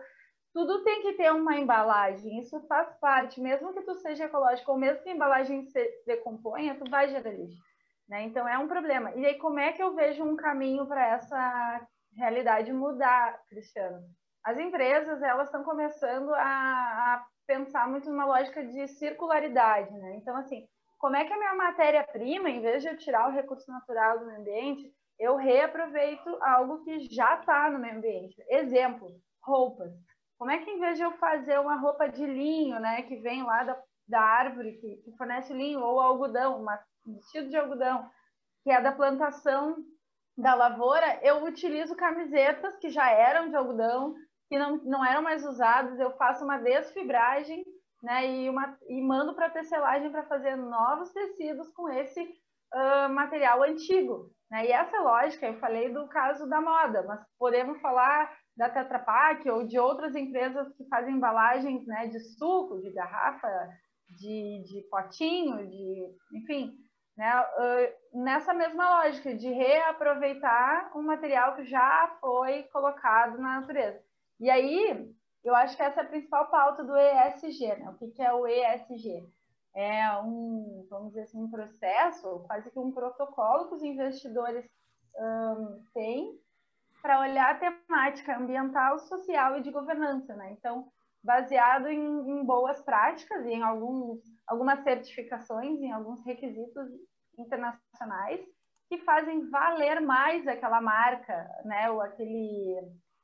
[0.55, 4.79] tudo tem que ter uma embalagem, isso faz parte, mesmo que tu seja ecológico, ou
[4.79, 7.61] mesmo que a embalagem se decomponha, tu vai gerar lixo,
[8.09, 8.23] né?
[8.23, 9.11] Então é um problema.
[9.17, 11.87] E aí como é que eu vejo um caminho para essa
[12.17, 14.01] realidade mudar, Cristiano?
[14.45, 20.15] As empresas, elas estão começando a, a pensar muito numa lógica de circularidade, né?
[20.19, 23.69] Então assim, como é que a minha matéria-prima, em vez de eu tirar o recurso
[23.73, 28.37] natural do meio ambiente, eu reaproveito algo que já está no meio ambiente.
[28.49, 29.11] Exemplo,
[29.43, 29.93] roupas.
[30.39, 33.43] Como é que em vez de eu fazer uma roupa de linho, né, que vem
[33.43, 36.65] lá da, da árvore que, que fornece linho, ou algodão,
[37.07, 38.09] um vestido de algodão,
[38.63, 39.77] que é da plantação
[40.37, 44.15] da lavoura, eu utilizo camisetas que já eram de algodão,
[44.49, 47.65] que não, não eram mais usadas, eu faço uma desfibragem
[48.03, 53.63] né, e, uma, e mando para tecelagem para fazer novos tecidos com esse uh, material
[53.63, 54.31] antigo.
[54.51, 54.67] Né?
[54.67, 59.49] E essa lógica, eu falei do caso da moda, mas podemos falar da Tetra Pak
[59.51, 63.49] ou de outras empresas que fazem embalagens né, de suco, de garrafa,
[64.09, 66.77] de, de potinho, de, enfim,
[67.17, 67.33] né,
[68.13, 74.01] nessa mesma lógica de reaproveitar um material que já foi colocado na natureza.
[74.41, 77.67] E aí, eu acho que essa é a principal pauta do ESG.
[77.77, 77.91] Né?
[77.91, 79.29] O que, que é o ESG?
[79.77, 84.65] É um, vamos dizer assim, um processo, quase que um protocolo que os investidores
[85.17, 86.39] um, têm
[87.05, 90.53] para olhar a temática ambiental, social e de governança, né?
[90.53, 90.89] Então,
[91.23, 96.89] baseado em, em boas práticas e em alguns, algumas certificações, em alguns requisitos
[97.39, 98.41] internacionais
[98.89, 102.81] que fazem valer mais aquela marca, né, ou aquele,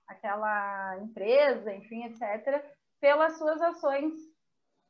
[0.07, 2.63] aquela empresa, enfim, etc.,
[3.01, 4.13] pelas suas ações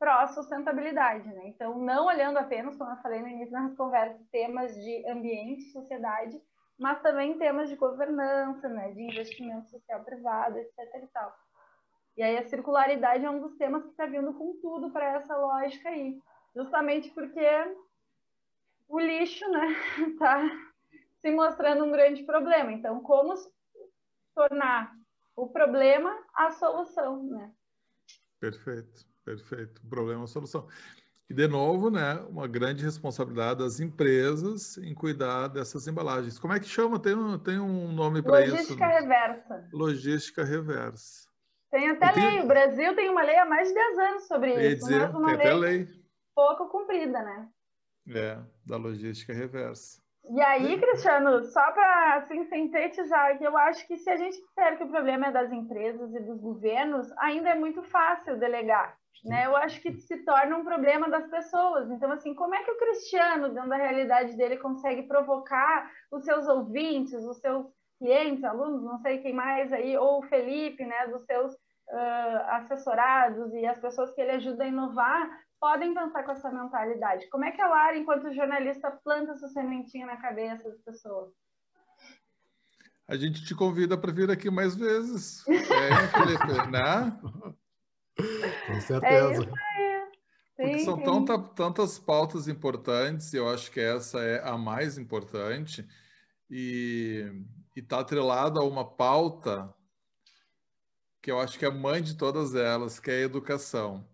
[0.01, 1.47] pró-sustentabilidade, né?
[1.47, 6.41] Então, não olhando apenas, como eu falei no início das conversas, temas de ambiente, sociedade,
[6.81, 10.78] mas também temas de governança, né, de investimento social privado, etc.
[10.78, 11.37] E, tal.
[12.16, 15.37] e aí a circularidade é um dos temas que está vindo com tudo para essa
[15.37, 16.18] lógica aí,
[16.57, 17.47] justamente porque
[18.89, 19.76] o lixo, né,
[20.09, 20.41] está
[21.20, 22.72] se mostrando um grande problema.
[22.72, 23.35] Então, como
[24.35, 24.91] tornar
[25.37, 27.53] o problema a solução, né?
[28.41, 29.87] Perfeito, perfeito.
[29.87, 30.66] Problema solução.
[31.31, 36.41] E, de novo, né, uma grande responsabilidade das empresas em cuidar dessas embalagens.
[36.41, 36.99] Como é que chama?
[36.99, 38.57] Tem um, tem um nome para isso?
[38.57, 39.68] Logística reversa.
[39.72, 41.28] Logística reversa.
[41.70, 42.24] Tem até tem...
[42.24, 42.41] lei.
[42.41, 44.89] O Brasil tem uma lei há mais de 10 anos sobre Eu isso.
[44.89, 45.87] Dizer, uma tem até lei.
[46.35, 47.49] pouco cumprida, né?
[48.09, 50.03] É, da logística reversa.
[50.28, 54.76] E aí, Cristiano, só para assim, sintetizar, que eu acho que se a gente disser
[54.76, 59.46] que o problema é das empresas e dos governos, ainda é muito fácil delegar né?
[59.46, 61.90] Eu acho que se torna um problema das pessoas.
[61.90, 66.46] Então, assim, como é que o Cristiano, dentro da realidade dele, consegue provocar os seus
[66.48, 67.66] ouvintes, os seus
[67.98, 73.52] clientes, alunos, não sei quem mais aí, ou o Felipe, né, dos seus uh, assessorados
[73.52, 75.30] e as pessoas que ele ajuda a inovar,
[75.61, 77.28] podem pensar com essa mentalidade.
[77.28, 81.30] Como é que a Lara, enquanto jornalista, planta essa sementinha na cabeça das pessoas?
[83.06, 87.12] A gente te convida para vir aqui mais vezes, é, Felipe, né?
[88.66, 89.52] Com certeza.
[90.58, 94.98] É Porque são tanta, tantas pautas importantes, e eu acho que essa é a mais
[94.98, 95.86] importante,
[96.50, 97.30] e
[97.74, 99.72] está atrelada a uma pauta
[101.22, 104.06] que eu acho que é a mãe de todas elas, que é a educação.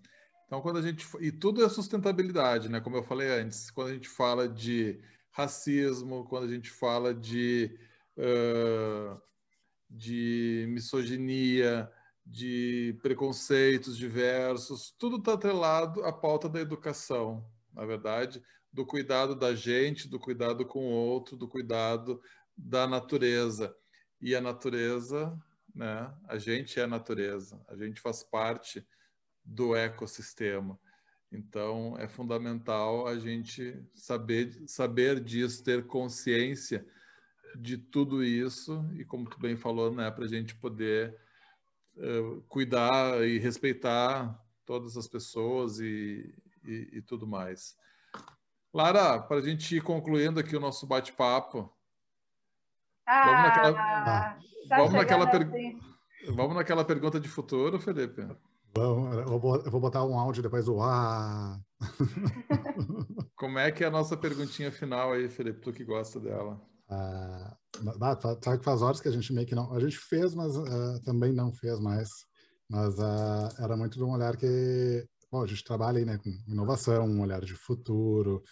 [0.46, 1.06] Então, quando a gente.
[1.20, 2.80] E tudo é sustentabilidade, né?
[2.80, 5.00] Como eu falei antes, quando a gente fala de
[5.32, 7.78] racismo, quando a gente fala de,
[8.16, 9.20] uh,
[9.90, 11.90] de misoginia,
[12.26, 19.54] de preconceitos diversos, tudo está atrelado à pauta da educação, na verdade, do cuidado da
[19.54, 22.20] gente, do cuidado com o outro, do cuidado
[22.56, 23.74] da natureza.
[24.20, 25.38] E a natureza,
[25.74, 26.12] né?
[26.26, 28.84] A gente é a natureza, a gente faz parte
[29.44, 30.78] do ecossistema.
[31.30, 36.84] Então, é fundamental a gente saber, saber disso, ter consciência
[37.56, 41.16] de tudo isso e, como tu bem falou, né, para a gente poder
[41.96, 46.34] uh, cuidar e respeitar todas as pessoas e,
[46.64, 47.76] e, e tudo mais.
[48.72, 51.72] Lara, para a gente ir concluindo aqui o nosso bate-papo,
[53.06, 54.38] ah, vamos naquela, tá
[54.68, 55.48] vamos, naquela per...
[56.34, 58.26] vamos naquela pergunta de futuro, Felipe?
[58.74, 61.58] Vamos, eu vou botar um áudio depois do ah.
[63.34, 65.60] Como é que é a nossa perguntinha final aí, Felipe?
[65.60, 66.60] Tu que gosta dela.
[66.88, 67.56] Ah,
[68.42, 69.72] sabe que faz horas que a gente meio que não.
[69.72, 72.08] A gente fez, mas uh, também não fez mais.
[72.68, 75.06] Mas uh, era muito de um olhar que.
[75.30, 78.42] Bom, a gente trabalha aí né, com inovação, um olhar de futuro.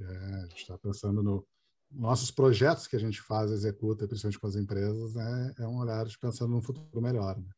[0.00, 1.46] É, a gente está pensando no
[1.94, 6.04] nossos projetos que a gente faz, executa, principalmente com as empresas, né, é um olhar
[6.06, 7.38] de pensando num futuro melhor.
[7.38, 7.48] Né?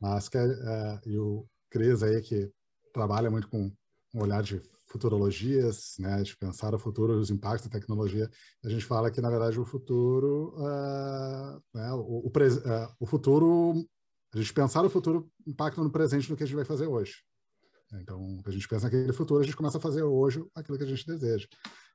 [0.00, 2.50] Mas que uh, e o Cris aí que
[2.92, 3.70] trabalha muito com
[4.14, 8.28] um olhar de futurologias, né, de pensar o futuro, os impactos da tecnologia,
[8.64, 13.86] a gente fala que, na verdade, o futuro, uh, né, o, o, uh, o, futuro,
[14.34, 17.16] a gente pensar o futuro impacta no presente no que a gente vai fazer hoje.
[17.92, 20.88] Então, a gente pensa naquele futuro, a gente começa a fazer hoje aquilo que a
[20.88, 21.46] gente deseja.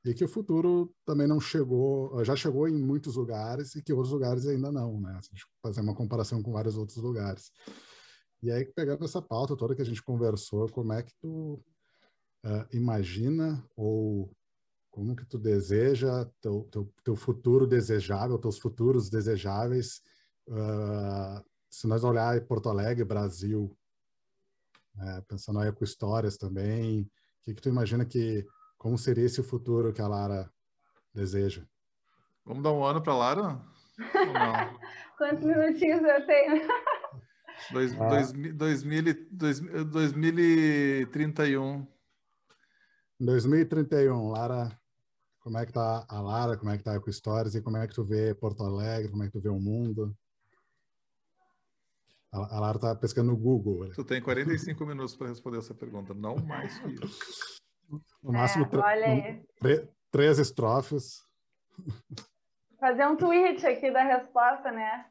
[0.05, 4.11] E que o futuro também não chegou, já chegou em muitos lugares e que outros
[4.11, 5.17] lugares ainda não, né?
[5.21, 7.51] Se a gente fazer uma comparação com vários outros lugares.
[8.41, 11.63] E aí, pegando essa pauta toda que a gente conversou, como é que tu
[12.43, 14.31] uh, imagina ou
[14.89, 20.03] como que tu deseja teu, teu, teu futuro desejável, teus futuros desejáveis,
[20.47, 23.75] uh, se nós olhar Porto Alegre, Brasil,
[24.93, 27.09] né, pensando aí com histórias também, o
[27.43, 28.45] que que tu imagina que,
[28.77, 30.51] como seria esse futuro que a Lara
[31.11, 31.65] deseja?
[32.45, 33.61] Vamos dar um ano para a Lara?
[35.17, 36.67] Quantos minutinhos eu tenho?
[37.71, 38.09] Dois, ah.
[38.09, 41.87] dois, dois, mil, dois, 2031.
[43.19, 44.77] 2031, Lara,
[45.39, 47.87] como é que tá a Lara, como é que tá com Stories e como é
[47.87, 50.15] que tu vê Porto Alegre, como é que tu vê o mundo?
[52.31, 53.89] A, a Lara tá pescando no Google.
[53.93, 57.61] Tu tem 45 minutos para responder essa pergunta, não mais que isso.
[58.23, 60.39] No máximo, é, três
[62.79, 65.05] Fazer um tweet aqui da resposta, né?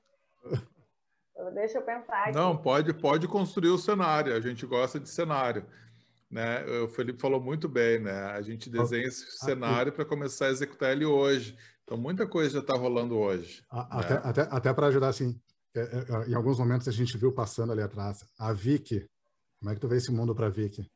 [1.55, 2.33] Deixa eu pensar aqui.
[2.33, 4.35] Não, pode, pode construir o cenário.
[4.35, 5.67] A gente gosta de cenário.
[6.33, 6.65] Né?
[6.81, 8.25] O Felipe falou muito bem, né?
[8.31, 11.55] A gente desenha esse ah, cenário para começar a executar ele hoje.
[11.85, 13.63] Então, muita coisa já está rolando hoje.
[13.71, 14.21] Até, né?
[14.25, 15.39] até, até para ajudar, assim,
[15.77, 18.25] é, é, é, em alguns momentos a gente viu passando ali atrás.
[18.41, 19.07] A Vicky,
[19.61, 20.91] como é que tu vê esse mundo para a Vicky?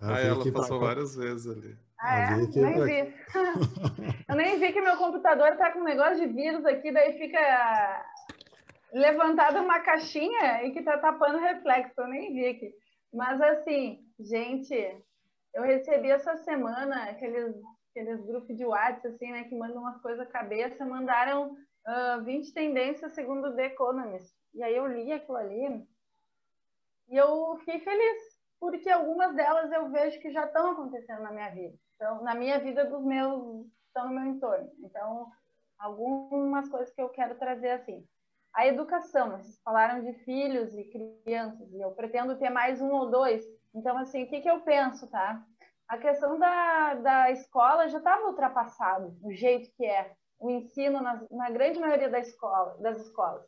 [0.00, 0.88] A ah, Vicky ela passou pra...
[0.88, 1.78] várias vezes ali.
[2.00, 2.36] Ah, é?
[2.38, 2.84] Vicky, nem pra...
[2.84, 3.14] vi.
[4.28, 8.04] eu nem vi que meu computador está com um negócio de vírus aqui, daí fica
[8.92, 12.72] levantada uma caixinha e que tá tapando reflexo, eu nem vi aqui.
[13.12, 14.74] Mas assim, gente,
[15.52, 17.54] eu recebi essa semana aqueles,
[17.90, 21.56] aqueles grupos de WhatsApp, assim, né, que mandam umas coisas cabeça, mandaram uh,
[21.86, 24.34] ah, 20 tendências segundo The Economist.
[24.54, 25.86] E aí eu li aquilo ali
[27.08, 31.50] e eu fiquei feliz, porque algumas delas eu vejo que já estão acontecendo na minha
[31.50, 31.76] vida.
[31.96, 34.70] Então, na minha vida dos meus, estão no meu entorno.
[34.80, 35.30] Então,
[35.78, 38.06] algumas coisas que eu quero trazer assim
[38.54, 39.30] a educação.
[39.30, 43.44] Vocês falaram de filhos e crianças, e eu pretendo ter mais um ou dois.
[43.74, 45.42] Então, assim, o que, que eu penso, tá?
[45.88, 51.22] A questão da, da escola já estava ultrapassado, o jeito que é o ensino na,
[51.30, 53.44] na grande maioria da escola, das escolas.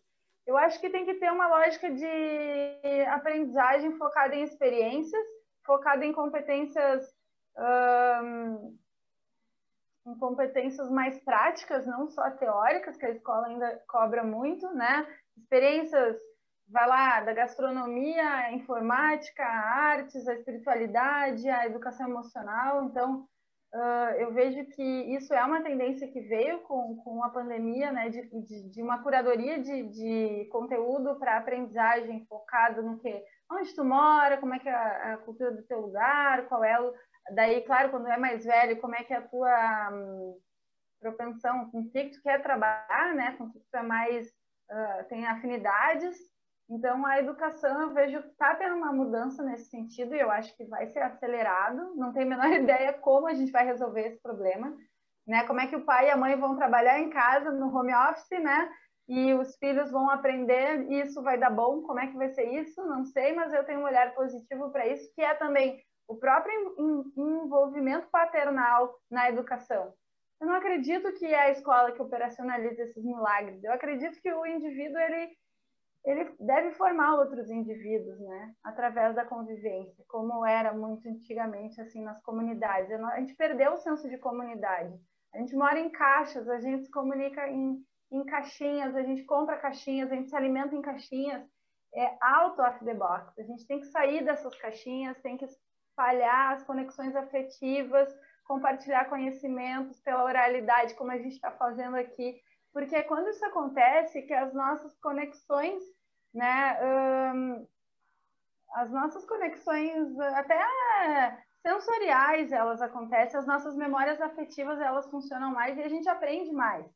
[0.46, 5.26] Eu acho que tem que ter uma lógica de aprendizagem focada em experiências,
[5.64, 7.04] focada em competências
[7.58, 8.78] um,
[10.04, 15.06] com competências mais práticas, não só teóricas, que a escola ainda cobra muito, né?
[15.36, 16.16] Experiências,
[16.68, 22.84] vai lá, da gastronomia, a informática, a artes, a espiritualidade, a educação emocional.
[22.84, 23.26] Então,
[23.74, 28.08] uh, eu vejo que isso é uma tendência que veio com, com a pandemia, né?
[28.08, 33.84] De, de, de uma curadoria de, de conteúdo para aprendizagem focado no que onde tu
[33.84, 36.92] mora, como é que é a cultura do teu lugar, qual é o
[37.32, 40.38] Daí, claro, quando é mais velho, como é que é a tua hum,
[41.00, 43.34] propensão, com o que tu quer trabalhar, né?
[43.36, 44.28] Com o que tu é mais,
[44.70, 46.16] uh, tem afinidades.
[46.68, 50.56] Então, a educação, eu vejo que está tendo uma mudança nesse sentido e eu acho
[50.56, 51.94] que vai ser acelerado.
[51.94, 54.76] Não tenho a menor ideia como a gente vai resolver esse problema,
[55.26, 55.46] né?
[55.46, 58.42] Como é que o pai e a mãe vão trabalhar em casa, no home office,
[58.42, 58.68] né?
[59.08, 61.82] E os filhos vão aprender, e isso vai dar bom.
[61.82, 62.84] Como é que vai ser isso?
[62.84, 66.52] Não sei, mas eu tenho um olhar positivo para isso, que é também o próprio
[67.16, 69.92] envolvimento paternal na educação.
[70.40, 73.62] Eu não acredito que é a escola que operacionaliza esses milagres.
[73.62, 75.30] Eu acredito que o indivíduo ele
[76.06, 82.22] ele deve formar outros indivíduos, né, através da convivência, como era muito antigamente assim nas
[82.22, 82.92] comunidades.
[82.92, 84.96] A gente perdeu o senso de comunidade.
[85.34, 89.58] A gente mora em caixas, a gente se comunica em, em caixinhas, a gente compra
[89.58, 91.44] caixinhas, a gente se alimenta em caixinhas.
[91.94, 93.38] É out of the box.
[93.38, 98.14] A gente tem que sair dessas caixinhas, tem que espalhar as conexões afetivas,
[98.46, 102.40] compartilhar conhecimentos pela oralidade, como a gente está fazendo aqui,
[102.76, 105.82] porque é quando isso acontece que as nossas conexões,
[106.36, 106.78] né,
[108.74, 110.62] as nossas conexões até
[111.62, 116.86] sensoriais elas acontecem, as nossas memórias afetivas elas funcionam mais e a gente aprende mais.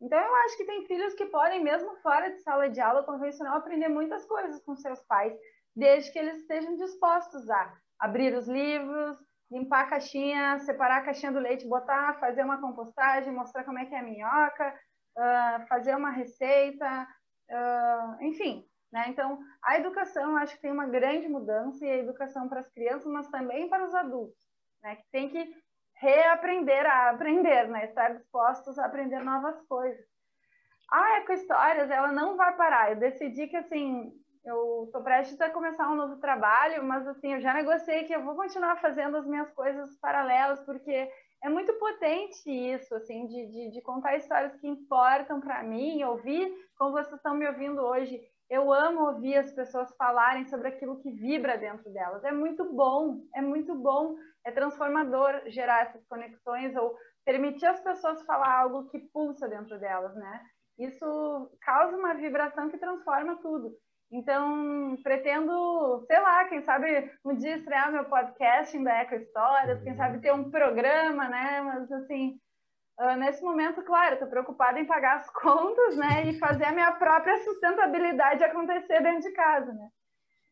[0.00, 3.58] Então eu acho que tem filhos que podem mesmo fora de sala de aula convencional
[3.58, 5.34] aprender muitas coisas com seus pais,
[5.74, 9.18] desde que eles estejam dispostos a abrir os livros,
[9.50, 13.84] limpar a caixinha, separar a caixinha do leite, botar, fazer uma compostagem, mostrar como é
[13.84, 14.74] que é a minhoca,
[15.16, 17.06] uh, fazer uma receita,
[17.50, 18.66] uh, enfim.
[18.94, 19.06] Né?
[19.08, 23.10] Então, a educação, acho que tem uma grande mudança, e a educação para as crianças,
[23.12, 24.38] mas também para os adultos,
[24.80, 24.94] né?
[24.94, 25.52] que tem que
[25.96, 27.86] reaprender a aprender, né?
[27.86, 30.06] estar dispostos a aprender novas coisas.
[30.88, 32.92] A Ecohistórias, ela não vai parar.
[32.92, 34.12] Eu decidi que, assim,
[34.44, 38.22] eu estou prestes a começar um novo trabalho, mas assim, eu já negociei que eu
[38.22, 41.10] vou continuar fazendo as minhas coisas paralelas, porque
[41.42, 46.54] é muito potente isso, assim, de, de, de contar histórias que importam para mim, ouvir
[46.76, 48.20] como vocês estão me ouvindo hoje.
[48.54, 52.22] Eu amo ouvir as pessoas falarem sobre aquilo que vibra dentro delas.
[52.22, 58.22] É muito bom, é muito bom, é transformador gerar essas conexões ou permitir as pessoas
[58.22, 60.40] falar algo que pulsa dentro delas, né?
[60.78, 63.72] Isso causa uma vibração que transforma tudo.
[64.12, 69.96] Então, pretendo, sei lá, quem sabe um dia estrear meu podcast da Eco Histórias, quem
[69.96, 71.60] sabe ter um programa, né?
[71.60, 72.38] Mas, assim,
[73.00, 76.26] uh, nesse momento, claro, estou preocupada em pagar as contas, né?
[76.26, 79.88] E fazer a minha própria sustentabilidade acontecer dentro de casa, né?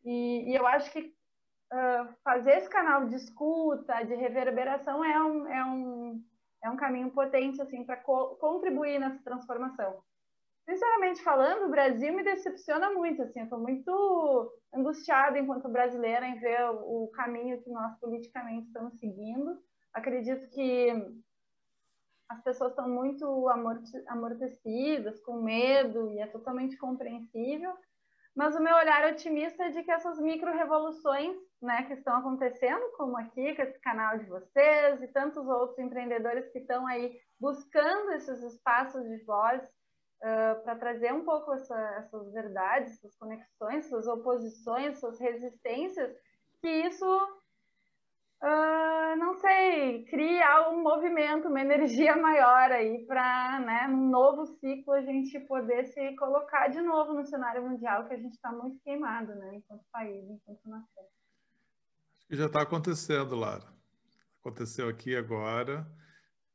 [0.05, 5.47] E, e eu acho que uh, fazer esse canal de escuta, de reverberação, é um,
[5.47, 6.23] é um,
[6.63, 10.03] é um caminho potente, assim, para co contribuir nessa transformação
[10.65, 16.39] sinceramente falando, o Brasil me decepciona muito, assim, eu estou muito angustiada enquanto brasileira em
[16.39, 19.59] ver o, o caminho que nós politicamente estamos seguindo.
[19.93, 20.91] Acredito que
[22.33, 23.47] as pessoas estão muito
[24.07, 27.73] amortecidas, com medo, e é totalmente compreensível.
[28.35, 33.15] mas o meu olhar otimista é de que essas micro-revoluções né, que estão acontecendo, como
[33.15, 38.41] aqui, com esse canal de vocês e tantos outros empreendedores que estão aí buscando esses
[38.41, 44.97] espaços de voz uh, para trazer um pouco essa, essas verdades, essas conexões, essas oposições,
[44.97, 46.11] essas resistências,
[46.59, 47.05] que isso
[48.43, 54.91] Uh, não sei, criar um movimento, uma energia maior aí para, né, num novo ciclo
[54.91, 58.77] a gente poder se colocar de novo no cenário mundial que a gente está muito
[58.83, 61.05] queimado, né, enquanto país, enquanto nação.
[62.17, 63.71] Acho que já está acontecendo, Lara.
[64.41, 65.89] Aconteceu aqui agora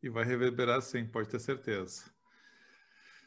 [0.03, 2.05] e vai reverberar sim, pode ter certeza.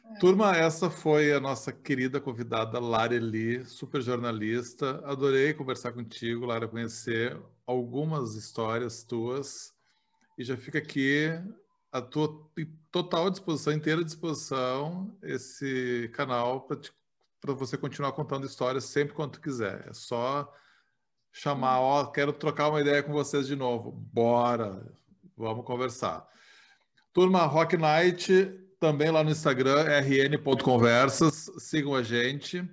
[0.04, 0.18] É.
[0.18, 5.02] Turma, essa foi a nossa querida convidada Lara Eli, super jornalista.
[5.04, 9.72] Adorei conversar contigo, Lara, conhecer algumas histórias tuas.
[10.36, 11.28] E já fica aqui
[11.92, 12.50] a tua
[12.90, 16.66] total disposição, inteira disposição, esse canal
[17.40, 19.86] para você continuar contando histórias sempre quando tu quiser.
[19.88, 20.50] É só
[21.30, 23.90] chamar, ó, quero trocar uma ideia com vocês de novo.
[23.90, 24.90] Bora,
[25.36, 26.26] vamos conversar.
[27.12, 31.48] Turma Rock Night também lá no Instagram, rn.conversas.
[31.58, 32.68] Sigam a gente,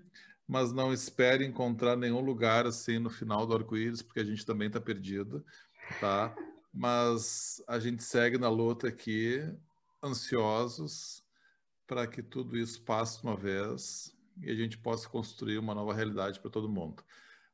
[0.48, 4.70] mas não espere encontrar nenhum lugar assim no final do arco-íris, porque a gente também
[4.70, 5.46] está perdido,
[6.00, 6.36] tá?
[6.74, 9.40] Mas a gente segue na luta aqui,
[10.04, 11.24] ansiosos
[11.86, 16.40] para que tudo isso passe uma vez e a gente possa construir uma nova realidade
[16.40, 17.04] para todo mundo.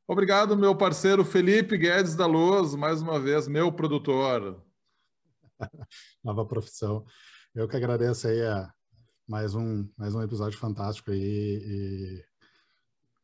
[0.08, 4.64] Obrigado, meu parceiro Felipe Guedes da Luz, mais uma vez, meu produtor.
[6.24, 7.04] Nova profissão.
[7.56, 8.70] Eu que agradeço aí a
[9.26, 11.62] mais um, mais um episódio fantástico aí.
[11.64, 12.24] E,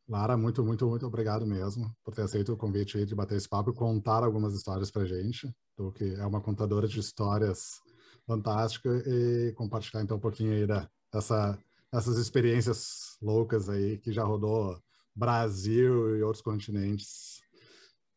[0.09, 3.47] Lara, muito, muito, muito obrigado mesmo por ter aceito o convite aí de bater esse
[3.47, 5.55] papo e contar algumas histórias pra gente.
[5.75, 7.79] Tu que é uma contadora de histórias
[8.25, 11.55] fantástica e compartilhar então um pouquinho aí da, dessa,
[11.91, 14.81] dessas experiências loucas aí que já rodou
[15.15, 17.39] Brasil e outros continentes.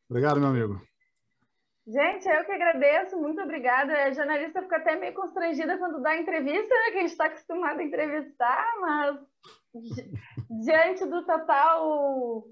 [0.08, 0.80] Obrigado, meu amigo.
[1.86, 3.92] Gente, eu que agradeço, muito obrigada.
[3.92, 6.90] A jornalista fica até meio constrangida quando dá entrevista, né?
[6.90, 9.20] Que a gente está acostumado a entrevistar, mas
[10.64, 12.44] diante do total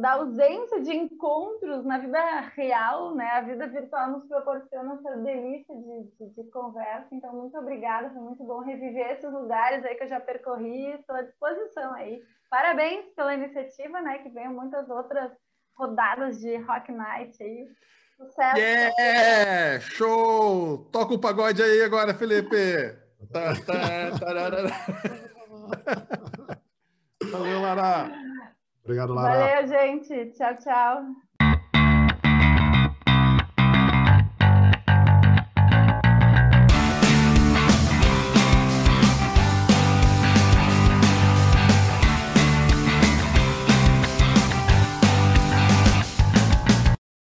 [0.00, 3.28] da ausência de encontros na vida real, né?
[3.32, 7.08] A vida virtual nos proporciona essa delícia de, de, de, conversa.
[7.12, 10.92] Então, muito obrigada, foi muito bom reviver esses lugares aí que eu já percorri.
[10.92, 12.22] Estou à disposição aí.
[12.48, 14.18] Parabéns pela iniciativa, né?
[14.18, 15.32] Que venham muitas outras
[15.76, 17.68] rodadas de Rock Night aí.
[18.16, 18.58] Sucesso.
[18.58, 19.80] Yeah!
[19.80, 20.88] Show!
[20.90, 22.96] Toca o pagode aí agora, Felipe.
[23.32, 24.10] Tá, tá,
[27.30, 28.10] Valeu, Lara.
[28.84, 29.38] Obrigado, Lara.
[29.38, 30.32] Valeu, gente.
[30.32, 31.25] Tchau, tchau.